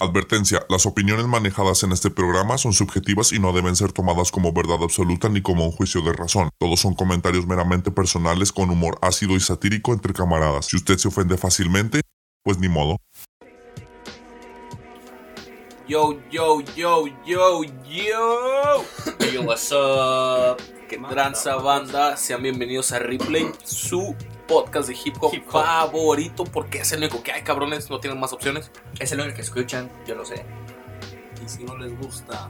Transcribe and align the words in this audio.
Advertencia, 0.00 0.66
las 0.68 0.86
opiniones 0.86 1.26
manejadas 1.26 1.84
en 1.84 1.92
este 1.92 2.10
programa 2.10 2.58
son 2.58 2.72
subjetivas 2.72 3.32
y 3.32 3.38
no 3.38 3.52
deben 3.52 3.76
ser 3.76 3.92
tomadas 3.92 4.32
como 4.32 4.52
verdad 4.52 4.82
absoluta 4.82 5.28
ni 5.28 5.40
como 5.40 5.64
un 5.64 5.70
juicio 5.70 6.02
de 6.02 6.12
razón. 6.12 6.50
Todos 6.58 6.80
son 6.80 6.94
comentarios 6.94 7.46
meramente 7.46 7.92
personales 7.92 8.50
con 8.50 8.70
humor 8.70 8.98
ácido 9.02 9.36
y 9.36 9.40
satírico 9.40 9.92
entre 9.92 10.12
camaradas. 10.12 10.66
Si 10.66 10.76
usted 10.76 10.98
se 10.98 11.06
ofende 11.06 11.36
fácilmente, 11.36 12.00
pues 12.42 12.58
ni 12.58 12.68
modo. 12.68 12.96
Yo, 15.86 16.18
yo, 16.30 16.60
yo, 16.74 17.04
yo, 17.26 17.62
yo. 17.84 18.84
Yo, 19.32 19.42
what's 19.42 19.70
up? 19.72 20.56
¿Qué 20.88 20.98
tranza 20.98 21.56
banda? 21.56 22.16
Sean 22.16 22.42
bienvenidos 22.42 22.92
a 22.92 22.98
Replay, 23.00 23.50
su 23.64 24.16
podcast 24.48 24.88
de 24.88 24.94
hip 25.04 25.16
hop, 25.20 25.34
Hip 25.34 25.44
hop. 25.48 25.52
favorito, 25.52 26.44
porque 26.44 26.78
es 26.78 26.92
el 26.92 27.00
único 27.00 27.22
que 27.22 27.32
hay, 27.32 27.42
cabrones, 27.42 27.90
no 27.90 28.00
tienen 28.00 28.18
más 28.18 28.32
opciones. 28.32 28.70
Es 28.98 29.12
el 29.12 29.20
único 29.20 29.36
que 29.36 29.42
escuchan, 29.42 29.90
yo 30.06 30.14
lo 30.14 30.24
sé. 30.24 30.44
Y 31.44 31.48
si 31.48 31.64
no 31.64 31.76
les 31.76 31.98
gusta, 31.98 32.48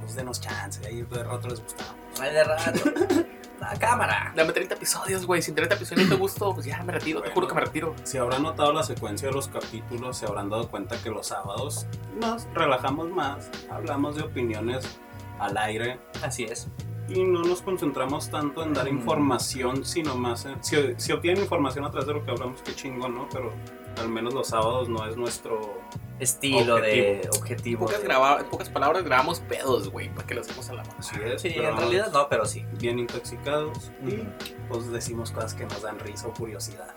pues 0.00 0.14
denos 0.14 0.40
chance. 0.40 0.86
Ahí 0.86 1.02
de 1.02 1.24
rato 1.24 1.48
les 1.48 1.60
gustamos. 1.60 1.94
Ay, 2.20 2.32
de 2.32 2.44
rato. 2.44 2.80
La 3.60 3.74
cámara. 3.78 4.32
Dame 4.34 4.52
30 4.52 4.74
episodios, 4.74 5.26
güey. 5.26 5.42
Si 5.42 5.50
en 5.50 5.56
30 5.56 5.74
episodios 5.74 6.08
no 6.08 6.14
te 6.16 6.20
gustó, 6.20 6.54
pues 6.54 6.64
ya 6.66 6.82
me 6.82 6.92
retiro, 6.92 7.20
te 7.20 7.30
juro 7.30 7.46
que 7.46 7.54
me 7.54 7.60
retiro. 7.60 7.94
Si 8.04 8.16
habrán 8.18 8.42
notado 8.42 8.72
la 8.72 8.82
secuencia 8.82 9.28
de 9.28 9.34
los 9.34 9.48
capítulos, 9.48 10.16
se 10.16 10.26
habrán 10.26 10.48
dado 10.48 10.68
cuenta 10.68 10.96
que 11.02 11.10
los 11.10 11.26
sábados 11.26 11.86
nos 12.18 12.46
relajamos 12.54 13.10
más, 13.10 13.50
hablamos 13.70 14.16
de 14.16 14.22
opiniones 14.22 14.98
al 15.38 15.56
aire 15.58 16.00
Así 16.22 16.44
es. 16.44 16.68
y 17.08 17.22
no 17.22 17.42
nos 17.42 17.60
concentramos 17.62 18.30
tanto 18.30 18.62
en 18.62 18.72
dar 18.72 18.86
Mm. 18.86 18.96
información, 18.98 19.84
sino 19.84 20.14
más 20.16 20.44
en... 20.46 20.62
Si, 20.64 20.76
si 20.96 21.12
obtienen 21.12 21.42
información 21.42 21.84
a 21.84 21.90
través 21.90 22.06
de 22.06 22.14
lo 22.14 22.24
que 22.24 22.30
hablamos, 22.30 22.62
qué 22.62 22.74
chingón, 22.74 23.14
¿no? 23.14 23.28
Pero 23.30 23.52
al 24.00 24.08
menos 24.08 24.34
los 24.34 24.48
sábados 24.48 24.88
no 24.88 25.06
es 25.06 25.16
nuestro... 25.16 25.78
Estilo 26.18 26.76
de 26.76 27.26
objetivo. 27.38 27.86
Pocas, 27.86 28.02
graba- 28.04 28.40
en 28.40 28.46
pocas 28.50 28.68
palabras, 28.68 29.04
grabamos 29.04 29.40
pedos, 29.40 29.88
güey, 29.88 30.10
para 30.14 30.26
que 30.26 30.34
lo 30.34 30.42
hacemos 30.42 30.68
a 30.68 30.74
la 30.74 30.82
mano. 30.82 30.94
Así 30.98 31.16
es, 31.24 31.40
Sí, 31.40 31.48
en 31.56 31.74
realidad 31.78 32.12
no, 32.12 32.28
pero 32.28 32.44
sí. 32.44 32.62
bien 32.78 32.98
intoxicados 32.98 33.90
y 34.06 34.16
Ujú. 34.16 34.28
pues 34.68 34.92
decimos 34.92 35.30
cosas 35.30 35.54
que 35.54 35.64
nos 35.64 35.80
dan 35.80 35.98
risa 35.98 36.28
o 36.28 36.34
curiosidad. 36.34 36.94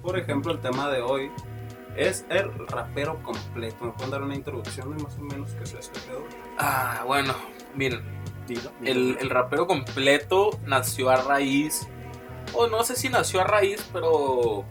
Por 0.00 0.16
ejemplo, 0.16 0.52
el 0.52 0.60
tema 0.60 0.88
de 0.90 1.00
hoy 1.02 1.32
es 1.96 2.24
el 2.28 2.52
rapero 2.68 3.20
completo. 3.24 3.84
¿Me 3.84 3.90
pueden 3.90 4.10
dar 4.12 4.22
una 4.22 4.36
introducción 4.36 4.96
de 4.96 5.02
más 5.02 5.16
o 5.18 5.22
menos 5.22 5.50
qué 5.54 5.64
es 5.64 5.74
este 5.74 5.98
pedo? 6.08 6.22
Ah, 6.56 7.02
bueno, 7.04 7.34
miren, 7.74 8.04
Dilo. 8.46 8.70
el, 8.84 9.18
el 9.20 9.28
rapero 9.28 9.66
completo 9.66 10.50
nació 10.66 11.10
a 11.10 11.16
raíz, 11.16 11.88
o 12.54 12.68
no 12.68 12.84
sé 12.84 12.94
si 12.94 13.08
nació 13.08 13.40
a 13.40 13.44
raíz, 13.44 13.84
pero 13.92 14.64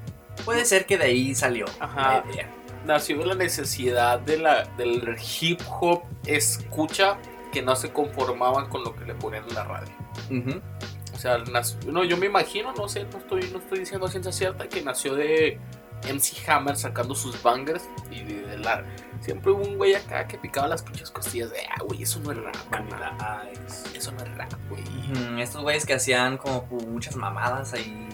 Puede 0.45 0.65
ser 0.65 0.85
que 0.85 0.97
de 0.97 1.05
ahí 1.05 1.35
salió. 1.35 1.65
Ajá. 1.79 2.23
la 2.25 2.31
idea. 2.33 2.49
nació 2.85 3.19
de 3.19 3.25
la 3.27 3.35
necesidad 3.35 4.19
de 4.19 4.37
la, 4.37 4.63
del 4.77 5.15
hip 5.39 5.59
hop 5.79 6.01
escucha 6.25 7.17
que 7.51 7.61
no 7.61 7.75
se 7.75 7.91
conformaban 7.91 8.69
con 8.69 8.83
lo 8.83 8.95
que 8.95 9.05
le 9.05 9.13
ponían 9.13 9.43
en 9.47 9.55
la 9.55 9.63
radio. 9.65 9.91
Ujú. 10.29 10.61
O 11.13 11.17
sea, 11.19 11.37
nació- 11.39 11.77
no, 11.91 12.03
yo 12.03 12.17
me 12.17 12.25
imagino, 12.25 12.73
no 12.73 12.87
sé, 12.89 13.03
no 13.11 13.19
estoy, 13.19 13.41
no 13.51 13.59
estoy 13.59 13.79
diciendo 13.79 14.07
ciencia 14.07 14.31
cierta 14.31 14.67
que 14.67 14.81
nació 14.81 15.13
de 15.15 15.59
MC 16.11 16.49
Hammer 16.49 16.75
sacando 16.77 17.13
sus 17.13 17.41
bangers 17.43 17.83
y 18.09 18.23
de, 18.23 18.41
de 18.47 18.57
la... 18.57 18.83
Siempre 19.19 19.51
hubo 19.51 19.61
un 19.63 19.77
güey 19.77 19.93
acá 19.93 20.27
que 20.27 20.39
picaba 20.39 20.67
las 20.67 20.81
pinches 20.81 21.11
costillas 21.11 21.51
de, 21.51 21.57
ah, 21.69 21.83
güey, 21.83 22.01
eso 22.01 22.19
no 22.21 22.31
es 22.31 22.37
rap. 22.39 22.55
Ice. 23.67 23.95
Eso 23.97 24.11
no 24.13 24.23
es 24.23 24.35
rap, 24.35 24.51
güey. 24.67 24.81
Ujú, 25.11 25.37
Estos 25.39 25.61
güeyes 25.61 25.85
que 25.85 25.93
hacían 25.93 26.37
como 26.37 26.63
muchas 26.87 27.15
mamadas 27.15 27.73
ahí. 27.73 28.07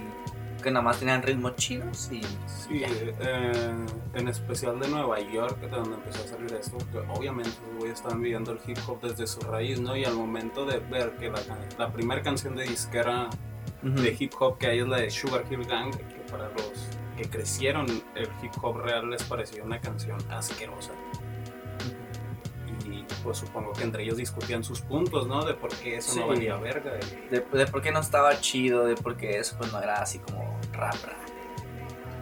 Que 0.62 0.72
nada 0.72 0.84
más 0.84 1.00
tenían 1.00 1.22
ritmos 1.22 1.56
chidos 1.56 2.10
y. 2.12 2.22
Sí, 2.48 2.82
eh, 2.84 3.76
en 4.14 4.28
especial 4.28 4.80
de 4.80 4.88
Nueva 4.90 5.20
York, 5.20 5.60
de 5.62 5.68
donde 5.70 5.96
empezó 5.96 6.24
a 6.24 6.28
salir 6.28 6.54
esto, 6.54 6.78
porque 6.78 7.00
obviamente 7.12 7.52
los 7.68 7.78
güeyes 7.80 7.98
estaban 8.00 8.22
viviendo 8.22 8.52
el 8.52 8.60
hip 8.66 8.78
hop 8.88 9.00
desde 9.02 9.28
su 9.28 9.40
raíz, 9.42 9.80
¿no? 9.80 9.96
Y 9.96 10.04
al 10.04 10.16
momento 10.16 10.66
de 10.66 10.80
ver 10.80 11.12
que 11.18 11.30
la, 11.30 11.40
la 11.78 11.92
primera 11.92 12.22
canción 12.22 12.56
de 12.56 12.64
disquera 12.64 13.30
Ujú. 13.84 14.02
de 14.02 14.16
hip 14.20 14.34
hop 14.40 14.58
que 14.58 14.68
hay 14.68 14.80
es 14.80 14.88
la 14.88 14.98
de 14.98 15.12
Sugar 15.12 15.44
Hill 15.50 15.66
Gang, 15.66 15.92
que 15.96 16.32
para 16.32 16.46
los 16.50 16.90
que 17.16 17.30
crecieron 17.30 17.86
el 18.16 18.28
hip 18.44 18.52
hop 18.62 18.78
real 18.78 19.10
les 19.10 19.24
pareció 19.24 19.64
una 19.64 19.80
canción 19.80 20.18
asquerosa. 20.32 20.92
Y 23.28 23.30
pues 23.30 23.40
supongo 23.40 23.74
que 23.74 23.84
entre 23.84 24.04
ellos 24.04 24.16
discutían 24.16 24.64
sus 24.64 24.80
puntos, 24.80 25.28
¿no? 25.28 25.44
De 25.44 25.54
por 25.54 25.70
qué 25.76 25.98
eso 25.98 26.16
no 26.16 26.22
Sí. 26.22 26.28
valía 26.30 26.56
verga. 26.56 26.94
De, 27.30 27.42
de 27.42 27.66
por 27.68 27.82
qué 27.82 27.92
no 27.92 28.00
estaba 28.00 28.40
chido, 28.40 28.86
de 28.86 28.96
por 28.96 29.18
qué 29.18 29.38
eso 29.38 29.56
pues 29.58 29.70
no 29.74 29.82
era 29.82 29.96
así 30.02 30.20
como 30.20 30.58
rap 30.72 30.96
rap. 31.04 31.18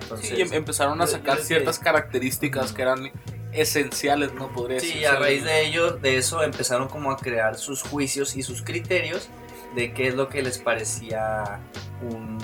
Entonces, 0.02 0.30
Sí, 0.30 0.36
y 0.38 0.42
em- 0.42 0.54
empezaron 0.54 1.00
a 1.02 1.06
sacar 1.08 1.24
creo 1.36 1.38
que- 1.38 1.44
ciertas 1.44 1.78
características 1.78 2.74
que 2.74 2.82
eran 2.82 3.12
esenciales, 3.54 4.34
¿no? 4.34 4.48
Podría 4.52 4.80
Sí, 4.80 5.06
a 5.06 5.16
raíz 5.16 5.44
de 5.44 5.68
ello, 5.68 5.92
de 5.92 6.18
eso 6.18 6.42
empezaron 6.42 6.88
como 6.88 7.12
a 7.12 7.18
crear 7.18 7.56
sus 7.56 7.84
juicios 7.84 8.36
y 8.36 8.42
sus 8.42 8.64
criterios 8.64 9.30
de 9.76 9.94
qué 9.94 10.08
es 10.08 10.16
lo 10.16 10.28
que 10.28 10.42
les 10.42 10.58
parecía 10.58 11.60
un 12.02 12.38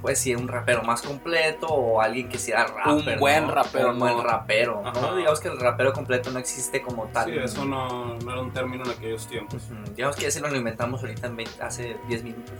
pues 0.00 0.18
sí, 0.18 0.34
un 0.34 0.48
rapero 0.48 0.82
más 0.82 1.02
completo 1.02 1.66
o 1.68 2.00
alguien 2.00 2.28
que 2.28 2.38
sea 2.38 2.66
rapper, 2.66 3.14
Un 3.14 3.20
buen 3.20 3.46
¿no? 3.46 3.54
rapero, 3.54 3.90
un 3.90 3.98
buen 3.98 4.22
rapero. 4.22 4.82
Digamos 5.16 5.40
que 5.40 5.48
el 5.48 5.58
rapero 5.60 5.92
completo 5.92 6.30
no 6.30 6.38
existe 6.38 6.82
como 6.82 7.06
tal. 7.06 7.30
Sí, 7.30 7.38
eso 7.38 7.64
no, 7.64 8.14
no 8.18 8.32
era 8.32 8.40
un 8.40 8.52
término 8.52 8.84
en 8.84 8.90
aquellos 8.90 9.26
tiempos. 9.26 9.62
Digamos 9.94 10.16
que 10.16 10.26
ese 10.26 10.40
lo 10.40 10.54
inventamos 10.54 11.00
ahorita 11.02 11.26
en 11.26 11.36
20 11.36 11.62
hace 11.62 11.96
10 12.08 12.24
minutos. 12.24 12.54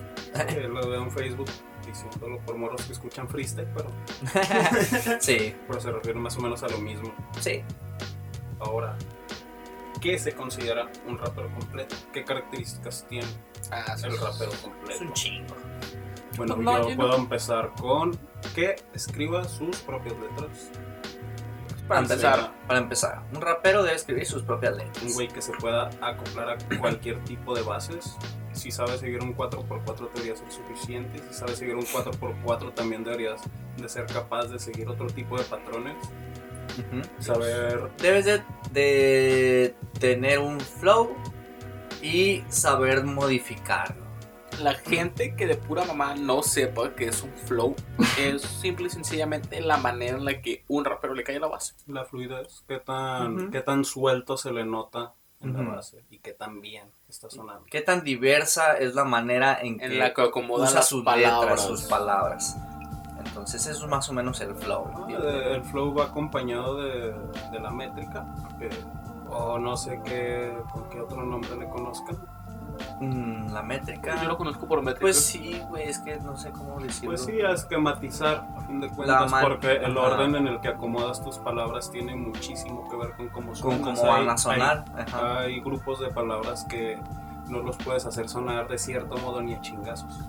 Sí, 0.48 0.56
lo 0.60 0.88
veo 0.88 1.02
en 1.02 1.10
Facebook 1.10 1.48
diciéndolo 1.86 2.38
por 2.40 2.56
morros 2.56 2.82
que 2.86 2.92
escuchan 2.92 3.28
freestyle, 3.28 3.66
pero, 3.74 3.90
sí, 5.20 5.54
pero 5.66 5.80
se 5.80 5.90
refiere 5.90 6.18
más 6.18 6.36
o 6.36 6.40
menos 6.40 6.62
a 6.62 6.68
lo 6.68 6.78
mismo. 6.78 7.12
sí. 7.40 7.62
Ahora, 8.60 8.96
¿qué 10.00 10.16
se 10.20 10.32
considera 10.36 10.88
un 11.08 11.18
rapero 11.18 11.48
completo? 11.52 11.96
¿Qué 12.12 12.24
características 12.24 13.04
tiene 13.08 13.26
Ah, 13.72 13.96
el 14.04 14.16
rapero 14.18 14.52
Es 14.52 14.58
completo? 14.58 15.02
un 15.04 15.12
chingo. 15.14 15.54
Bueno, 16.36 16.56
No, 16.56 16.82
yo 16.82 16.90
yo 16.90 16.96
puedo 16.96 17.08
no- 17.10 17.16
empezar 17.16 17.72
con 17.80 18.18
que 18.54 18.76
escriba 18.94 19.44
sus 19.44 19.76
propias 19.78 20.14
letras. 20.18 20.70
Para 21.88 22.00
empezar. 22.00 22.52
Para 22.66 22.80
empezar, 22.80 23.22
un 23.34 23.40
rapero 23.40 23.82
debe 23.82 23.96
escribir 23.96 24.24
sus 24.24 24.42
propias 24.42 24.76
letras. 24.76 25.02
Un 25.04 25.12
güey 25.14 25.28
que 25.28 25.42
se 25.42 25.52
pueda 25.52 25.90
acoplar 26.00 26.50
a 26.50 26.78
cualquier 26.78 27.22
tipo 27.24 27.54
de 27.54 27.62
bases. 27.62 28.16
Si 28.52 28.70
sabe 28.70 28.96
seguir 28.98 29.22
un 29.22 29.34
4x4 29.36 30.10
debería 30.14 30.36
ser 30.36 30.50
suficiente. 30.52 31.18
Si 31.28 31.34
sabe 31.34 31.54
seguir 31.56 31.74
un 31.74 31.84
4x4 31.84 32.72
también 32.74 33.02
deberías 33.04 33.40
de 33.76 33.88
ser 33.88 34.06
capaz 34.06 34.46
de 34.46 34.58
seguir 34.58 34.88
otro 34.88 35.06
tipo 35.08 35.36
de 35.38 35.44
patrones. 35.44 35.96
Saber 37.18 37.90
Debes 37.98 38.24
de, 38.24 38.42
de 38.72 39.74
tener 39.98 40.38
un 40.38 40.58
flow 40.60 41.14
y 42.02 42.42
saber 42.48 43.04
modificarlo. 43.04 44.01
La 44.60 44.74
gente 44.74 45.34
que 45.34 45.46
de 45.46 45.56
pura 45.56 45.84
mamá 45.84 46.14
no 46.14 46.42
sepa 46.42 46.94
que 46.94 47.08
es 47.08 47.22
un 47.22 47.30
flow 47.32 47.74
es 48.18 48.42
simple 48.42 48.86
y 48.86 48.90
sencillamente 48.90 49.60
la 49.60 49.76
manera 49.76 50.16
en 50.18 50.24
la 50.24 50.40
que 50.40 50.64
un 50.68 50.84
rapero 50.84 51.14
le 51.14 51.24
cae 51.24 51.36
a 51.36 51.40
la 51.40 51.48
base. 51.48 51.74
la 51.86 52.04
fluidez, 52.04 52.64
qué 52.68 52.78
tan, 52.78 53.36
Ujú. 53.38 53.50
qué 53.50 53.60
tan 53.62 53.84
suelto 53.84 54.36
se 54.36 54.52
le 54.52 54.64
nota 54.64 55.14
en 55.40 55.54
la 55.54 55.62
base 55.74 56.04
y 56.10 56.18
qué 56.20 56.32
tan 56.32 56.60
bien 56.60 56.88
está 57.08 57.28
sonando. 57.28 57.64
¿Qué 57.70 57.80
tan 57.80 58.04
diversa 58.04 58.76
es 58.78 58.94
la 58.94 59.04
manera 59.04 59.58
en 59.60 59.78
que 59.78 59.88
la 59.88 60.14
que 60.14 60.22
acomoda 60.22 60.64
usa 60.64 60.74
las 60.76 60.88
sus 60.88 61.02
palabras. 61.04 61.40
letras, 61.40 61.60
sus 61.66 61.82
palabras? 61.84 62.56
Entonces 63.24 63.66
eso 63.66 63.84
es 63.84 63.90
más 63.90 64.08
o 64.08 64.12
menos 64.12 64.40
el 64.40 64.54
flow. 64.54 64.84
Eh, 65.08 65.54
El 65.54 65.64
flow 65.64 65.94
va 65.94 66.04
acompañado 66.04 66.76
de, 66.80 67.12
de 67.50 67.58
la 67.60 67.70
métrica, 67.70 68.26
que- 68.58 68.68
o 69.30 69.58
no 69.58 69.76
sé 69.76 70.00
qué, 70.04 70.52
con 70.72 70.88
qué 70.90 71.00
otro 71.00 71.22
nombre 71.24 71.56
le 71.56 71.66
conozcan. 71.68 72.16
Mm, 73.00 73.52
la 73.52 73.62
métrica. 73.62 74.22
Yo 74.22 74.28
lo 74.28 74.36
conozco 74.36 74.66
por 74.66 74.80
métrica. 74.82 75.00
Pues 75.02 75.24
sí, 75.24 75.60
güey, 75.68 75.88
es 75.88 75.98
que 75.98 76.16
no 76.20 76.36
sé 76.36 76.50
cómo 76.50 76.78
decirlo. 76.80 77.10
Pues 77.10 77.24
sí, 77.24 77.40
a 77.40 77.50
esquematizar, 77.52 78.46
a 78.56 78.60
fin 78.62 78.80
de 78.80 78.88
cuentas, 78.88 79.32
porque 79.42 79.72
el 79.76 79.96
Ajá. 79.98 80.08
orden 80.08 80.36
en 80.36 80.46
el 80.48 80.60
que 80.60 80.68
acomodas 80.68 81.22
tus 81.22 81.38
palabras 81.38 81.90
tiene 81.90 82.14
muchísimo 82.14 82.88
que 82.88 82.96
ver 82.96 83.12
con 83.16 83.28
cómo 83.28 83.46
Con 83.48 83.56
suenan. 83.56 83.82
cómo 83.82 84.02
van 84.06 84.28
a 84.28 84.38
sonar. 84.38 84.84
Ajá. 84.96 85.40
Hay, 85.40 85.54
hay 85.54 85.60
grupos 85.60 86.00
de 86.00 86.08
palabras 86.08 86.64
que 86.68 86.98
no 87.48 87.58
los 87.60 87.76
puedes 87.78 88.06
hacer 88.06 88.28
sonar 88.28 88.68
de 88.68 88.78
cierto 88.78 89.16
modo 89.18 89.42
ni 89.42 89.54
a 89.54 89.60
chingazos. 89.60 90.20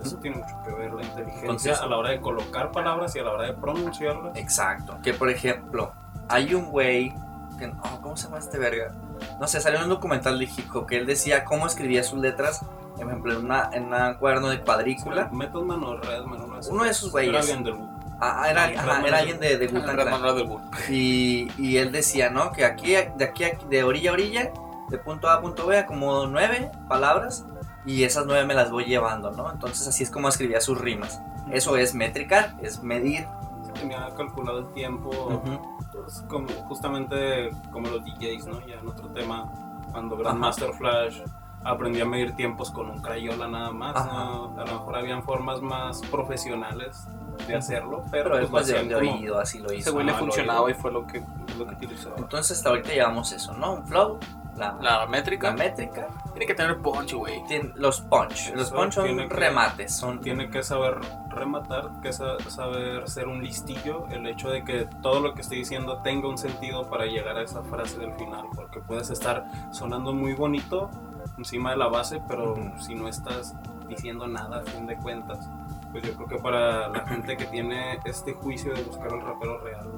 Eso 0.00 0.14
Ujú. 0.14 0.22
tiene 0.22 0.36
mucho 0.38 0.56
que 0.64 0.72
ver 0.72 0.92
la 0.94 1.02
inteligencia 1.04 1.40
Entonces- 1.42 1.80
a 1.80 1.86
la 1.86 1.96
hora 1.96 2.10
de 2.10 2.20
colocar 2.20 2.72
palabras 2.72 3.14
y 3.14 3.20
a 3.20 3.22
la 3.22 3.32
hora 3.32 3.44
de 3.44 3.52
pronunciarlas. 3.52 4.36
Exacto. 4.36 4.96
Que 5.02 5.14
por 5.14 5.28
ejemplo, 5.28 5.92
hay 6.28 6.54
un 6.54 6.70
güey 6.70 7.14
que 7.56 7.66
oh, 7.66 8.00
¿cómo 8.02 8.16
se 8.16 8.24
llama 8.24 8.38
este 8.38 8.58
verga? 8.58 8.94
No 9.40 9.46
sé, 9.46 9.60
salió 9.60 9.78
en 9.78 9.84
un 9.84 9.90
documental 9.90 10.38
de 10.38 10.44
hip 10.44 10.74
hop 10.74 10.86
que 10.86 10.96
él 10.96 11.06
decía 11.06 11.44
cómo 11.44 11.66
escribía 11.66 12.02
sus 12.02 12.18
letras, 12.18 12.60
por 12.96 13.06
ejemplo, 13.06 13.32
en 13.32 13.44
una 13.44 13.70
en 13.72 13.92
un 13.92 14.14
cuaderno 14.14 14.48
de 14.48 14.60
cuadrícula. 14.60 15.28
Metal 15.32 15.64
Man 15.64 15.82
o 15.82 15.96
Redman, 15.96 16.42
uno 16.42 16.54
de 16.54 16.60
esos. 16.60 16.72
Uno 16.72 16.84
de 16.84 16.90
esos 16.90 17.10
güeyes. 17.10 17.34
Era 17.34 17.44
bien 17.44 17.64
del. 17.64 17.74
Ah, 18.18 18.40
ah, 18.42 18.50
era, 18.50 18.64
ajá, 18.64 19.06
era 19.06 19.18
alguien 19.18 19.38
de, 19.38 19.58
de 19.58 19.68
Wu-Tang. 19.68 20.88
Y, 20.88 21.52
y 21.58 21.76
él 21.76 21.92
decía, 21.92 22.30
¿no? 22.30 22.50
Que 22.50 22.64
aquí, 22.64 22.92
de 22.92 23.24
aquí 23.24 23.44
a 23.44 23.58
de 23.68 23.84
orilla 23.84 24.10
a 24.10 24.12
orilla, 24.14 24.52
de 24.88 24.98
punto 24.98 25.28
A 25.28 25.34
a 25.34 25.40
punto 25.42 25.66
B, 25.66 25.84
como 25.84 26.26
nueve 26.26 26.70
palabras, 26.88 27.44
y 27.84 28.04
esas 28.04 28.24
nueve 28.24 28.46
me 28.46 28.54
las 28.54 28.70
voy 28.70 28.86
llevando, 28.86 29.32
¿no? 29.32 29.52
Entonces 29.52 29.86
así 29.86 30.02
es 30.02 30.10
como 30.10 30.28
escribía 30.30 30.62
sus 30.62 30.80
rimas. 30.80 31.20
Eso 31.50 31.76
es 31.76 31.94
métrica, 31.94 32.56
es 32.62 32.82
medir. 32.82 33.26
Tenía 33.74 34.08
calculado 34.16 34.60
el 34.60 34.72
tiempo 34.72 35.10
Ujú. 35.10 35.75
Pues 36.02 36.24
como, 36.28 36.48
justamente 36.68 37.50
como 37.72 37.88
los 37.88 38.04
DJs, 38.04 38.46
¿no? 38.46 38.60
Ya 38.66 38.76
en 38.76 38.88
otro 38.88 39.08
tema, 39.08 39.50
cuando 39.90 40.16
Grandmaster 40.16 40.72
Flash 40.74 41.20
aprendí 41.64 42.00
a 42.00 42.04
medir 42.04 42.36
tiempos 42.36 42.70
con 42.70 42.88
un 42.90 43.00
crayola 43.00 43.48
nada 43.48 43.70
más, 43.72 43.94
¿no? 44.06 44.54
A 44.56 44.64
lo 44.64 44.72
mejor 44.72 44.96
habían 44.96 45.22
formas 45.24 45.60
más 45.60 46.00
profesionales 46.02 47.08
de 47.48 47.56
hacerlo, 47.56 48.04
pero, 48.10 48.30
Pero 48.32 48.48
pues, 48.48 48.66
de, 48.68 48.84
de 48.84 48.94
como- 48.94 49.12
oído, 49.14 49.38
así 49.40 49.58
lo 49.58 49.72
hizo. 49.72 49.92
güey 49.92 50.06
le 50.06 50.14
funcionaba 50.14 50.70
y 50.70 50.74
fue 50.74 50.92
lo 50.92 51.06
que, 51.06 51.22
lo 51.58 51.66
que 51.66 51.74
utilizó. 51.74 52.14
Entonces 52.16 52.56
hasta 52.56 52.68
ahorita 52.70 52.90
llevamos 52.90 53.32
eso, 53.32 53.52
¿no? 53.54 53.74
Un 53.74 53.86
flow, 53.86 54.18
la, 54.56 54.76
La 54.80 55.06
métrica 55.06 55.50
la 55.50 55.56
métrica, 55.56 56.08
tiene 56.32 56.46
que 56.46 56.54
tener 56.54 56.78
punch, 56.78 57.12
güey. 57.14 57.42
los 57.74 58.00
punch. 58.00 58.52
Los 58.54 58.70
punch 58.70 58.94
son 58.94 59.04
tiene 59.06 59.28
que- 59.28 59.34
remates, 59.34 59.94
son 59.96 60.20
tiene 60.20 60.50
que 60.50 60.62
saber 60.62 60.98
rematar, 61.30 61.90
que 62.02 62.12
sa- 62.12 62.38
saber 62.48 63.08
ser 63.08 63.28
un 63.28 63.42
listillo, 63.42 64.06
el 64.10 64.26
hecho 64.26 64.48
de 64.50 64.64
que 64.64 64.86
todo 65.02 65.20
lo 65.20 65.34
que 65.34 65.42
estoy 65.42 65.58
diciendo 65.58 66.00
tenga 66.02 66.28
un 66.28 66.38
sentido 66.38 66.88
para 66.88 67.04
llegar 67.06 67.36
a 67.36 67.42
esa 67.42 67.62
frase 67.62 67.98
del 67.98 68.12
final, 68.14 68.46
porque 68.54 68.80
puedes 68.80 69.10
estar 69.10 69.44
sonando 69.72 70.12
muy 70.12 70.32
bonito 70.34 70.90
encima 71.38 71.70
de 71.72 71.76
la 71.76 71.88
base, 71.88 72.20
pero 72.26 72.54
si 72.80 72.94
no 72.94 73.08
estás 73.08 73.54
diciendo 73.88 74.26
nada 74.26 74.58
a 74.58 74.62
fin 74.62 74.86
de 74.86 74.96
cuentas, 74.96 75.48
pues 75.92 76.02
yo 76.02 76.14
creo 76.14 76.26
que 76.28 76.38
para 76.38 76.88
la 76.88 77.00
gente 77.06 77.36
que 77.36 77.44
tiene 77.46 77.98
este 78.04 78.32
juicio 78.32 78.72
de 78.74 78.82
buscar 78.82 79.12
al 79.12 79.20
rapero 79.20 79.58
real, 79.60 79.88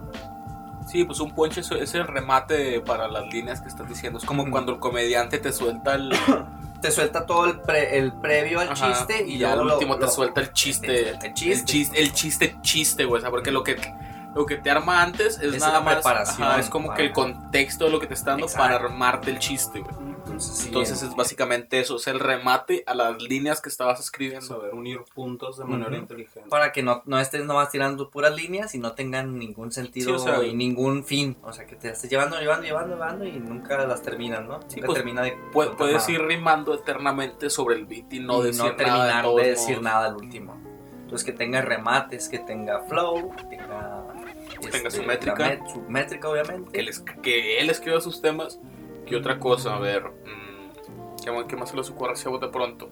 Sí, 0.91 1.05
pues 1.05 1.21
un 1.21 1.31
punch 1.33 1.59
es, 1.59 1.95
el 1.95 2.07
remate 2.07 2.81
para 2.81 3.09
las 3.09 3.27
líneas 3.27 3.61
que 3.61 3.69
estás 3.69 3.89
diciendo. 3.89 4.19
Es 4.19 4.25
como 4.25 4.51
cuando 4.51 4.73
el 4.73 4.79
comediante 4.79 5.39
te 5.39 5.53
suelta 5.53 5.95
el. 5.95 6.11
te 6.81 6.91
suelta 6.91 7.27
todo 7.27 7.45
el, 7.47 7.61
pre- 7.61 7.99
el 7.99 8.13
previo 8.13 8.61
al 8.61 8.71
Ajá, 8.71 8.93
chiste 8.93 9.25
y, 9.27 9.35
y 9.35 9.39
ya 9.39 9.53
al 9.53 9.67
lo- 9.67 9.75
último 9.75 9.99
te 9.99 10.09
suelta 10.09 10.41
el 10.41 10.53
chiste. 10.53 11.11
el 11.11 11.35
chiste. 11.35 12.01
El 12.01 12.13
chiste, 12.13 12.57
chiste, 12.63 13.05
güey. 13.05 13.19
O 13.19 13.21
sea, 13.21 13.31
porque 13.31 13.51
lo 13.51 13.63
que, 13.65 13.77
lo 14.35 14.47
que 14.47 14.57
te 14.57 14.71
arma 14.71 15.03
antes 15.03 15.39
es, 15.41 15.55
Es 15.55 15.61
nada 15.61 15.81
más. 15.81 15.95
preparación 15.97 16.49
ajá, 16.49 16.61
es 16.61 16.71
como 16.71 16.95
que 16.95 17.03
el 17.03 17.13
contexto 17.13 17.85
de 17.87 17.91
lo 17.91 18.01
que 18.01 18.07
te 18.07 18.15
está 18.15 18.31
dando 18.31 18.47
Exacto. 18.47 18.63
para 18.69 18.77
armarte 18.87 19.31
el 19.31 19.39
chiste, 19.41 19.81
güey. 19.81 19.95
Entonces, 20.29 20.57
sí, 20.57 20.67
Entonces 20.69 21.03
es 21.03 21.15
básicamente 21.17 21.81
eso, 21.81 21.97
es 21.97 22.07
el 22.07 22.21
remate 22.21 22.85
a 22.87 22.95
las 22.95 23.21
líneas 23.23 23.61
que 23.61 23.69
estabas 23.69 23.99
escribiendo. 24.01 24.47
saber 24.47 24.75
unir 24.75 25.01
puntos 25.15 25.59
de 25.59 25.65
manera 25.65 25.91
Ujú. 25.91 25.99
inteligente. 26.01 26.49
para 26.51 26.73
que 26.73 26.83
no, 26.83 27.03
no 27.07 27.19
estés 27.19 27.45
nomás 27.45 27.71
tirando 27.71 28.11
puras 28.11 28.35
líneas 28.35 28.75
y 28.75 28.79
no 28.79 28.93
tengan 28.93 29.39
ningún 29.39 29.73
sentido 29.73 30.11
Sí, 30.11 30.15
o 30.15 30.19
sea, 30.19 30.45
y 30.45 30.55
ningún 30.55 31.05
fin. 31.05 31.37
O 31.43 31.53
sea, 31.53 31.67
que 31.67 31.77
te 31.77 31.91
estés 31.91 32.11
llevando, 32.11 32.39
llevando, 32.39 32.65
llevando, 32.67 32.95
llevando 32.95 33.25
y 33.25 33.33
nunca 33.41 33.85
las 33.87 34.03
terminan, 34.03 34.47
¿no? 34.47 34.61
Sí, 34.69 34.77
nunca 34.77 34.87
pues, 34.87 34.97
termina 34.99 35.23
de 35.23 35.37
puedes 35.53 35.77
nada. 36.03 36.11
ir 36.13 36.23
rimando 36.23 36.75
eternamente 36.75 37.51
sobre 37.51 37.77
el 37.77 37.87
beat 37.87 38.13
y 38.13 38.21
no 38.21 38.41
Y 38.43 38.47
decir 38.49 38.63
nada. 38.65 38.77
terminar 38.77 39.25
todos 39.25 39.43
de 39.43 39.49
decir 39.51 39.71
modos. 39.77 39.83
nada 39.85 40.07
al 40.07 40.17
último. 40.17 40.59
Entonces 41.03 41.25
que 41.25 41.33
tenga 41.33 41.63
remates, 41.63 42.29
que 42.29 42.39
tenga 42.39 42.81
flow, 42.83 43.35
que 43.35 43.45
tenga, 43.45 44.05
este, 44.61 44.71
tenga 44.71 44.91
su 44.91 45.03
métrica. 45.03 45.37
met- 45.51 45.73
su 45.73 45.81
métrica 45.83 46.29
obviamente. 46.29 46.71
Que, 46.71 46.83
les- 46.83 47.01
que 47.01 47.59
él 47.61 47.71
escriba 47.71 48.01
sus 48.03 48.21
temas. 48.21 48.61
¿Qué 49.09 49.17
otra 49.17 49.39
cosa? 49.39 49.77
A 49.77 49.79
ver. 49.81 50.03
mm, 50.05 51.17
¿qué, 51.25 51.31
más- 51.33 51.45
qué 51.45 51.57
más 51.57 51.71
se 51.71 51.77
les 51.77 51.89
ocurre 51.91 52.13
así 52.13 52.27
a 52.27 52.31
bote 52.31 52.49
pronto? 52.49 52.89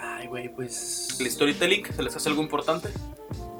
Ay, 0.00 0.26
güey, 0.28 0.48
pues... 0.54 1.16
¿El 1.20 1.30
storytelling? 1.30 1.84
¿Se 1.92 2.02
les 2.02 2.14
hace 2.16 2.28
algo 2.28 2.42
importante? 2.42 2.88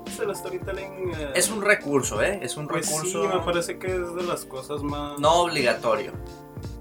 Pues 0.04 0.18
el 0.20 0.34
storytelling 0.34 1.12
eh, 1.16 1.32
Es 1.34 1.50
un 1.50 1.62
recurso, 1.62 2.22
¿eh? 2.22 2.38
Es 2.42 2.56
un 2.56 2.66
pues 2.68 2.86
sí, 2.86 2.92
recurso 2.94 3.24
me 3.38 3.44
parece 3.44 3.78
que 3.78 3.86
es 3.88 4.14
de 4.14 4.22
las 4.22 4.44
cosas 4.44 4.82
más 4.82 5.18
no 5.20 5.42
obligatorio. 5.42 6.12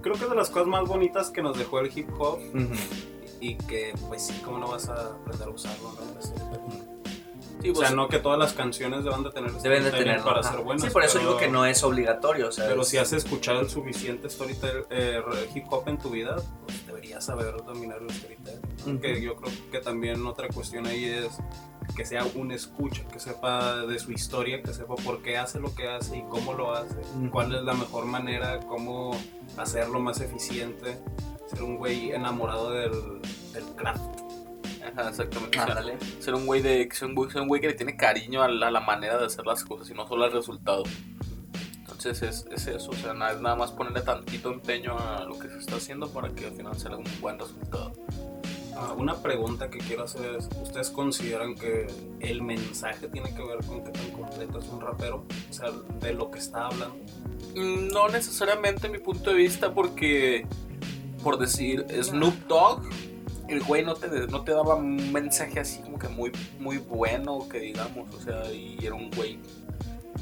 creo 0.01 0.15
que 0.15 0.23
es 0.23 0.29
de 0.29 0.35
las 0.35 0.49
cosas 0.49 0.67
más 0.67 0.87
bonitas 0.87 1.29
que 1.29 1.41
nos 1.41 1.57
dejó 1.57 1.79
el 1.79 1.91
hip 1.97 2.09
hop 2.19 2.39
Ujú. 2.39 2.73
y 3.41 3.55
que 3.57 3.93
pues 4.07 4.27
sí, 4.27 4.41
cómo 4.45 4.57
no 4.59 4.67
vas 4.69 4.89
a 4.89 4.93
aprender 5.15 5.47
a 5.47 5.51
usarlo, 5.51 5.91
¿no? 5.93 6.96
Sí, 7.61 7.71
O 7.71 7.73
pues, 7.73 7.87
sea, 7.87 7.95
no 7.95 8.07
que 8.07 8.19
todas 8.19 8.37
las 8.37 8.53
canciones 8.53 9.03
deben 9.03 9.23
de 9.23 9.31
tener 9.31 9.51
Deben 9.51 9.83
de 9.83 9.91
tenerlo. 9.91 10.23
para 10.25 10.41
ajá. 10.41 10.51
ser 10.51 10.61
buenas. 10.61 10.83
sí, 10.83 10.89
por 10.91 11.03
eso 11.03 11.17
pero- 11.17 11.27
digo 11.29 11.39
que 11.39 11.47
no 11.47 11.65
es 11.65 11.83
obligatorio. 11.83 12.49
O 12.49 12.51
sea, 12.51 12.67
Pero 12.67 12.81
es- 12.83 12.87
si 12.87 12.97
has 12.97 13.11
escuchado 13.13 13.61
el 13.61 13.69
suficiente 13.69 14.29
storytelling 14.29 14.83
eh, 14.91 15.21
hip 15.55 15.65
hop 15.71 15.87
en 15.87 15.97
tu 15.97 16.09
vida, 16.11 16.35
pues 16.65 16.85
deberías 16.85 17.25
saber 17.25 17.55
dominar 17.65 17.99
el 18.01 18.11
storytelling. 18.11 18.61
Ujú. 18.85 18.99
Que 19.01 19.21
yo 19.21 19.35
creo 19.35 19.51
que 19.71 19.79
también 19.79 20.25
otra 20.27 20.47
cuestión 20.49 20.85
ahí 20.85 21.05
es 21.05 21.29
que 21.95 22.05
sea 22.05 22.25
un 22.35 22.51
escucha, 22.51 23.03
que 23.11 23.19
sepa 23.19 23.77
de 23.87 23.97
su 23.97 24.11
historia, 24.11 24.61
que 24.61 24.73
sepa 24.73 24.95
por 24.95 25.23
qué 25.23 25.37
hace 25.37 25.59
lo 25.59 25.73
que 25.73 25.87
hace 25.89 26.17
y 26.17 26.21
cómo 26.29 26.53
lo 26.53 26.75
hace, 26.75 26.95
Ujú. 27.17 27.31
cuál 27.31 27.55
es 27.55 27.63
la 27.63 27.73
mejor 27.73 28.05
manera, 28.05 28.59
cómo 28.67 29.11
hacerlo 29.57 29.99
más 29.99 30.19
eficiente, 30.21 30.99
ser 31.47 31.63
un 31.63 31.77
güey 31.77 32.11
enamorado 32.11 32.71
del, 32.71 32.91
del 33.53 33.63
craft. 33.75 34.01
Ajá, 34.97 35.09
exactamente. 35.09 35.59
o 35.59 35.63
sea, 35.63 35.73
Ándale. 35.73 35.97
ser 36.19 36.33
un 36.35 36.45
güey 36.45 36.61
de 36.61 36.89
ser 36.91 37.07
un 37.07 37.15
güey, 37.15 37.31
ser 37.31 37.41
un 37.41 37.47
güey 37.47 37.61
que 37.61 37.67
le 37.67 37.73
tiene 37.73 37.95
cariño 37.95 38.43
a 38.43 38.47
la, 38.47 38.67
a 38.67 38.71
la 38.71 38.79
manera 38.81 39.17
de 39.17 39.25
hacer 39.25 39.45
las 39.45 39.63
cosas 39.63 39.89
y 39.89 39.93
no 39.93 40.07
solo 40.07 40.25
al 40.25 40.31
resultado. 40.31 40.83
Entonces 41.81 42.21
es, 42.21 42.45
es 42.51 42.67
eso, 42.67 42.91
o 42.91 42.95
sea, 42.95 43.13
nada, 43.13 43.31
es 43.31 43.41
nada 43.41 43.55
más 43.55 43.71
ponerle 43.71 44.01
tantito 44.01 44.51
empeño 44.51 44.97
a 44.97 45.23
lo 45.23 45.39
que 45.39 45.47
se 45.49 45.57
está 45.57 45.77
haciendo 45.77 46.09
para 46.09 46.29
que 46.29 46.45
al 46.45 46.51
final 46.53 46.77
sea 46.77 46.95
un 46.95 47.05
buen 47.21 47.39
resultado. 47.39 47.93
Ah, 48.79 48.93
una 48.95 49.15
pregunta 49.23 49.71
que 49.71 49.79
quiero 49.79 50.03
hacer 50.03 50.35
es, 50.35 50.47
¿ustedes 50.61 50.91
consideran 50.91 51.55
que 51.55 51.87
el 52.19 52.43
mensaje 52.43 53.07
tiene 53.07 53.33
que 53.33 53.43
ver 53.43 53.57
con 53.65 53.83
qué 53.83 53.89
tan 53.89 54.11
completo 54.11 54.59
es 54.59 54.67
un 54.67 54.81
rapero? 54.81 55.25
O 55.49 55.53
sea, 55.53 55.71
de 55.99 56.13
lo 56.13 56.29
que 56.29 56.37
está 56.37 56.67
hablando. 56.67 56.95
Mm, 57.55 57.87
No 57.87 58.07
necesariamente 58.09 58.87
mi 58.89 58.99
punto 58.99 59.31
de 59.31 59.35
vista 59.37 59.73
porque, 59.73 60.45
por 61.23 61.39
decir, 61.39 61.87
Snoop 62.03 62.35
Dogg, 62.47 62.83
el 63.47 63.63
güey 63.63 63.83
no 63.85 63.93
te, 63.95 64.07
no 64.27 64.41
te 64.43 64.51
daba 64.51 64.75
un 64.75 65.11
mensaje 65.11 65.59
así 65.59 65.79
como 65.81 65.97
que 65.99 66.07
muy, 66.09 66.31
muy 66.59 66.77
bueno, 66.77 67.47
que 67.49 67.59
digamos, 67.59 68.13
o 68.13 68.19
sea, 68.21 68.51
y 68.51 68.77
era 68.85 68.95
un 68.95 69.09
güey... 69.11 69.39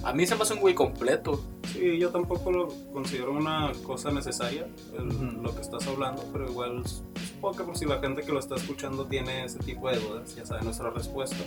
A 0.04 0.13
mí 0.13 0.27
se 0.27 0.36
me 0.36 0.44
hace 0.44 0.54
un 0.54 0.60
güey 0.60 0.75
completo. 0.75 1.42
Sí, 1.72 1.98
yo 1.98 2.10
tampoco 2.12 2.51
lo 2.51 2.68
considero 2.94 3.31
una 3.31 3.72
cosa 3.83 4.12
necesaria, 4.12 4.68
el- 4.98 5.07
Ujú. 5.07 5.42
lo 5.42 5.56
que 5.56 5.62
estás 5.62 5.88
hablando, 5.88 6.24
pero 6.31 6.48
igual 6.50 6.83
supongo 6.86 7.57
que 7.57 7.63
por 7.63 7.77
si 7.77 7.86
la 7.86 8.00
gente 8.00 8.22
que 8.22 8.31
lo 8.31 8.39
está 8.39 8.56
escuchando 8.56 9.06
tiene 9.06 9.45
ese 9.45 9.57
tipo 9.60 9.89
de 9.89 9.98
dudas, 10.00 10.36
ya 10.36 10.45
sabe 10.45 10.63
nuestra 10.63 10.92
respuesta. 10.92 11.38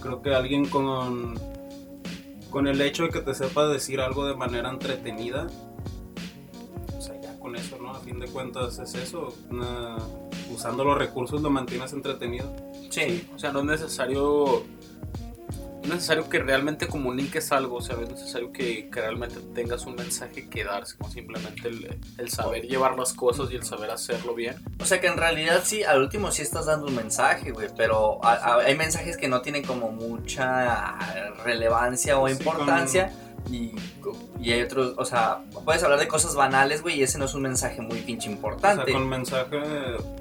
Creo 0.00 0.20
que 0.22 0.34
alguien 0.34 0.66
con, 0.68 1.38
con 2.50 2.66
el 2.66 2.80
hecho 2.80 3.04
de 3.04 3.10
que 3.10 3.20
te 3.20 3.34
sepa 3.34 3.68
decir 3.68 4.00
algo 4.00 4.26
de 4.26 4.34
manera 4.34 4.70
entretenida, 4.70 5.46
o 6.98 7.00
sea, 7.00 7.20
ya 7.20 7.38
con 7.38 7.54
eso, 7.56 7.76
¿no? 7.80 7.90
A 7.90 8.00
fin 8.00 8.18
de 8.18 8.26
cuentas 8.26 8.78
es 8.78 8.94
eso, 8.94 9.32
una- 9.50 9.98
usando 10.54 10.84
los 10.84 10.96
recursos 10.98 11.40
lo 11.42 11.50
mantienes 11.50 11.92
entretenido. 11.92 12.54
Sí. 12.90 13.28
O 13.34 13.38
sea, 13.38 13.52
no 13.52 13.60
es 13.60 13.66
necesario... 13.66 14.64
No 15.82 15.88
es 15.88 15.94
necesario 15.94 16.28
que 16.28 16.38
realmente 16.38 16.86
comuniques 16.86 17.50
algo, 17.50 17.78
o 17.78 17.82
sea, 17.82 17.96
no 17.96 18.02
es 18.02 18.10
necesario 18.10 18.52
que, 18.52 18.88
que 18.88 19.00
realmente 19.00 19.40
tengas 19.52 19.84
un 19.84 19.96
mensaje 19.96 20.48
que 20.48 20.62
dar, 20.62 20.86
sino 20.86 21.10
simplemente 21.10 21.66
el, 21.66 21.98
el 22.18 22.30
saber 22.30 22.62
llevar 22.68 22.96
las 22.96 23.12
cosas 23.14 23.50
y 23.50 23.56
el 23.56 23.64
saber 23.64 23.90
hacerlo 23.90 24.32
bien. 24.32 24.54
O 24.78 24.84
sea 24.84 25.00
que 25.00 25.08
en 25.08 25.16
realidad 25.16 25.62
sí, 25.64 25.82
al 25.82 26.00
último 26.00 26.30
sí 26.30 26.42
estás 26.42 26.66
dando 26.66 26.86
un 26.86 26.94
mensaje, 26.94 27.50
güey, 27.50 27.66
pero 27.76 28.24
a- 28.24 28.34
a- 28.34 28.58
hay 28.58 28.76
mensajes 28.76 29.16
que 29.16 29.26
no 29.26 29.40
tienen 29.42 29.64
como 29.64 29.90
mucha 29.90 30.96
relevancia 31.44 32.16
o 32.16 32.28
Sí, 32.28 32.34
importancia 32.34 33.12
y, 33.50 33.72
y 34.40 34.52
hay 34.52 34.62
otros, 34.62 34.94
o 34.96 35.04
sea, 35.04 35.42
puedes 35.64 35.82
hablar 35.82 35.98
de 35.98 36.08
cosas 36.08 36.34
banales, 36.34 36.82
güey, 36.82 37.00
y 37.00 37.02
ese 37.02 37.18
no 37.18 37.24
es 37.26 37.34
un 37.34 37.42
mensaje 37.42 37.80
muy 37.82 38.00
pinche 38.00 38.28
O 38.28 38.32
importante. 38.32 38.84
sea, 38.84 38.94
con 38.94 39.08
mensaje, 39.08 39.60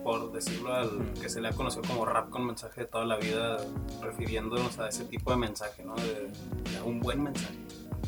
por 0.04 0.32
decirlo 0.32 0.74
al 0.74 1.14
que 1.22 1.30
se 1.30 1.40
le 1.42 1.50
ha 1.50 1.52
conocido 1.52 1.84
como 1.88 2.06
rap 2.06 2.30
con 2.30 2.46
mensaje 2.46 2.82
de 2.82 2.88
toda 2.88 3.06
la 3.06 3.18
vida, 3.18 3.58
refiriéndonos 4.02 4.80
a 4.80 4.90
ese 4.90 5.06
tipo 5.06 5.32
de 5.32 5.38
mensaje, 5.38 5.84
¿no? 5.84 5.96
De, 5.96 6.30
de 6.72 6.82
un 6.84 7.00
buen 7.00 7.24
mensaje. 7.24 7.58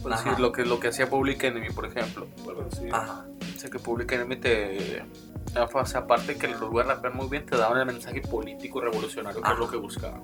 Ajá. 0.05 0.23
decir, 0.29 0.39
lo 0.39 0.51
que, 0.51 0.65
lo 0.65 0.79
que 0.79 0.89
hacía 0.89 1.09
Public 1.09 1.43
Enemy, 1.43 1.69
por 1.69 1.85
ejemplo. 1.85 2.27
Bueno, 2.43 2.67
sí. 2.71 2.87
Ajá. 2.91 3.25
O 3.55 3.59
sea, 3.59 3.69
que 3.69 3.79
Public 3.79 4.11
Enemy 4.11 4.35
te... 4.37 5.05
O 5.55 5.85
sea, 5.85 5.99
aparte 5.99 6.35
que 6.35 6.47
los 6.47 6.69
voy 6.69 6.81
a 6.81 6.85
rapear 6.85 7.13
muy 7.13 7.27
bien, 7.27 7.45
te 7.45 7.55
daban 7.55 7.77
el 7.79 7.85
mensaje 7.85 8.19
político 8.21 8.81
revolucionario, 8.81 9.39
que 9.39 9.45
Ajá. 9.45 9.53
es 9.53 9.59
lo 9.59 9.69
que 9.69 9.77
buscaban. 9.77 10.23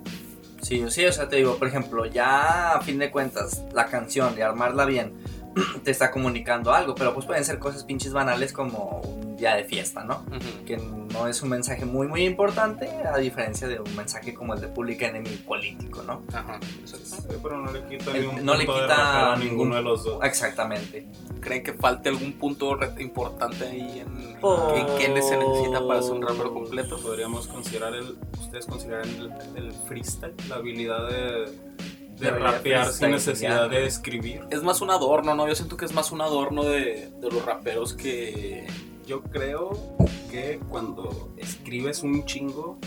Sí, 0.70 0.86
sí, 0.90 1.04
o 1.04 1.12
sea, 1.12 1.28
te 1.28 1.38
digo, 1.38 1.58
por 1.58 1.68
ejemplo, 1.68 2.06
ya 2.06 2.74
a 2.74 2.82
fin 2.82 3.00
de 3.00 3.10
cuentas, 3.10 3.64
la 3.74 3.88
canción 3.88 4.36
de 4.36 4.44
armarla 4.44 4.86
bien 4.86 5.14
te 5.84 5.92
está 5.92 6.12
comunicando 6.12 6.74
algo, 6.74 6.96
pero 6.96 7.14
pues 7.14 7.26
pueden 7.26 7.44
ser 7.46 7.60
cosas 7.60 7.84
pinches 7.84 8.14
banales 8.14 8.54
como 8.54 9.02
un 9.02 9.36
día 9.38 9.56
de 9.56 9.64
fiesta, 9.64 10.04
¿no? 10.04 10.24
Ujú. 10.28 10.66
que 10.66 10.78
no 10.78 11.28
es 11.28 11.42
un 11.42 11.50
mensaje 11.50 11.86
muy 11.86 12.08
muy 12.08 12.24
importante 12.26 12.88
a 13.04 13.18
diferencia 13.18 13.68
de 13.68 13.80
un 13.80 13.96
mensaje 13.96 14.34
como 14.34 14.54
el 14.54 14.62
de 14.62 14.68
Public 14.68 15.02
Enemy 15.02 15.30
político, 15.48 16.04
¿no? 16.04 16.22
Ajá, 16.34 16.60
exacto. 16.82 17.34
Pero 17.42 17.58
no 17.58 17.72
le 17.72 17.84
quita 17.86 18.12
El- 18.12 18.22
ni 18.22 18.28
un 18.40 18.46
no 18.46 18.54
le 18.56 18.66
punto 18.66 18.82
de 18.82 18.88
quita 18.88 19.34
a 19.34 19.36
ningún- 19.38 19.50
ninguno 19.50 19.76
de 19.78 19.82
los 19.82 20.04
dos. 20.04 20.24
Exactamente. 20.24 21.08
¿Creen 21.40 21.64
que 21.64 21.74
falte 21.74 22.10
algún 22.10 22.34
punto 22.34 22.78
importante 23.00 23.66
ahí 23.66 24.02
en, 24.02 24.38
Oh. 24.42 24.74
en 24.76 24.86
qué 24.98 25.22
se 25.22 25.38
necesita 25.38 25.86
para 25.88 26.02
ser 26.02 26.14
un 26.14 26.22
rapero 26.22 26.54
completo? 26.54 27.00
Podríamos 27.00 27.48
considerar 27.48 27.94
el, 27.96 28.18
ustedes 28.40 28.66
consideran 28.66 29.08
el, 29.08 29.32
el 29.56 29.72
freestyle, 29.88 30.34
la 30.50 30.56
habilidad 30.58 31.08
de, 31.10 31.46
de 32.20 32.32
rapear 32.32 32.92
sin 32.92 33.12
necesidad 33.12 33.70
de 33.70 33.86
escribir. 33.86 34.42
Es 34.50 34.64
más 34.64 34.82
un 34.82 34.90
adorno, 34.92 35.36
¿no? 35.36 35.48
Yo 35.48 35.56
siento 35.56 35.78
que 35.78 35.86
es 35.86 35.94
más 35.94 36.12
un 36.12 36.22
adorno 36.22 36.64
de, 36.64 37.12
de 37.20 37.30
los 37.32 37.46
raperos 37.46 37.94
que... 37.94 38.68
Yo 39.08 39.24
creo 39.24 39.72
que 40.30 40.60
cuando 40.70 41.34
escribes 41.38 42.04
un 42.04 42.26
chingo, 42.26 42.78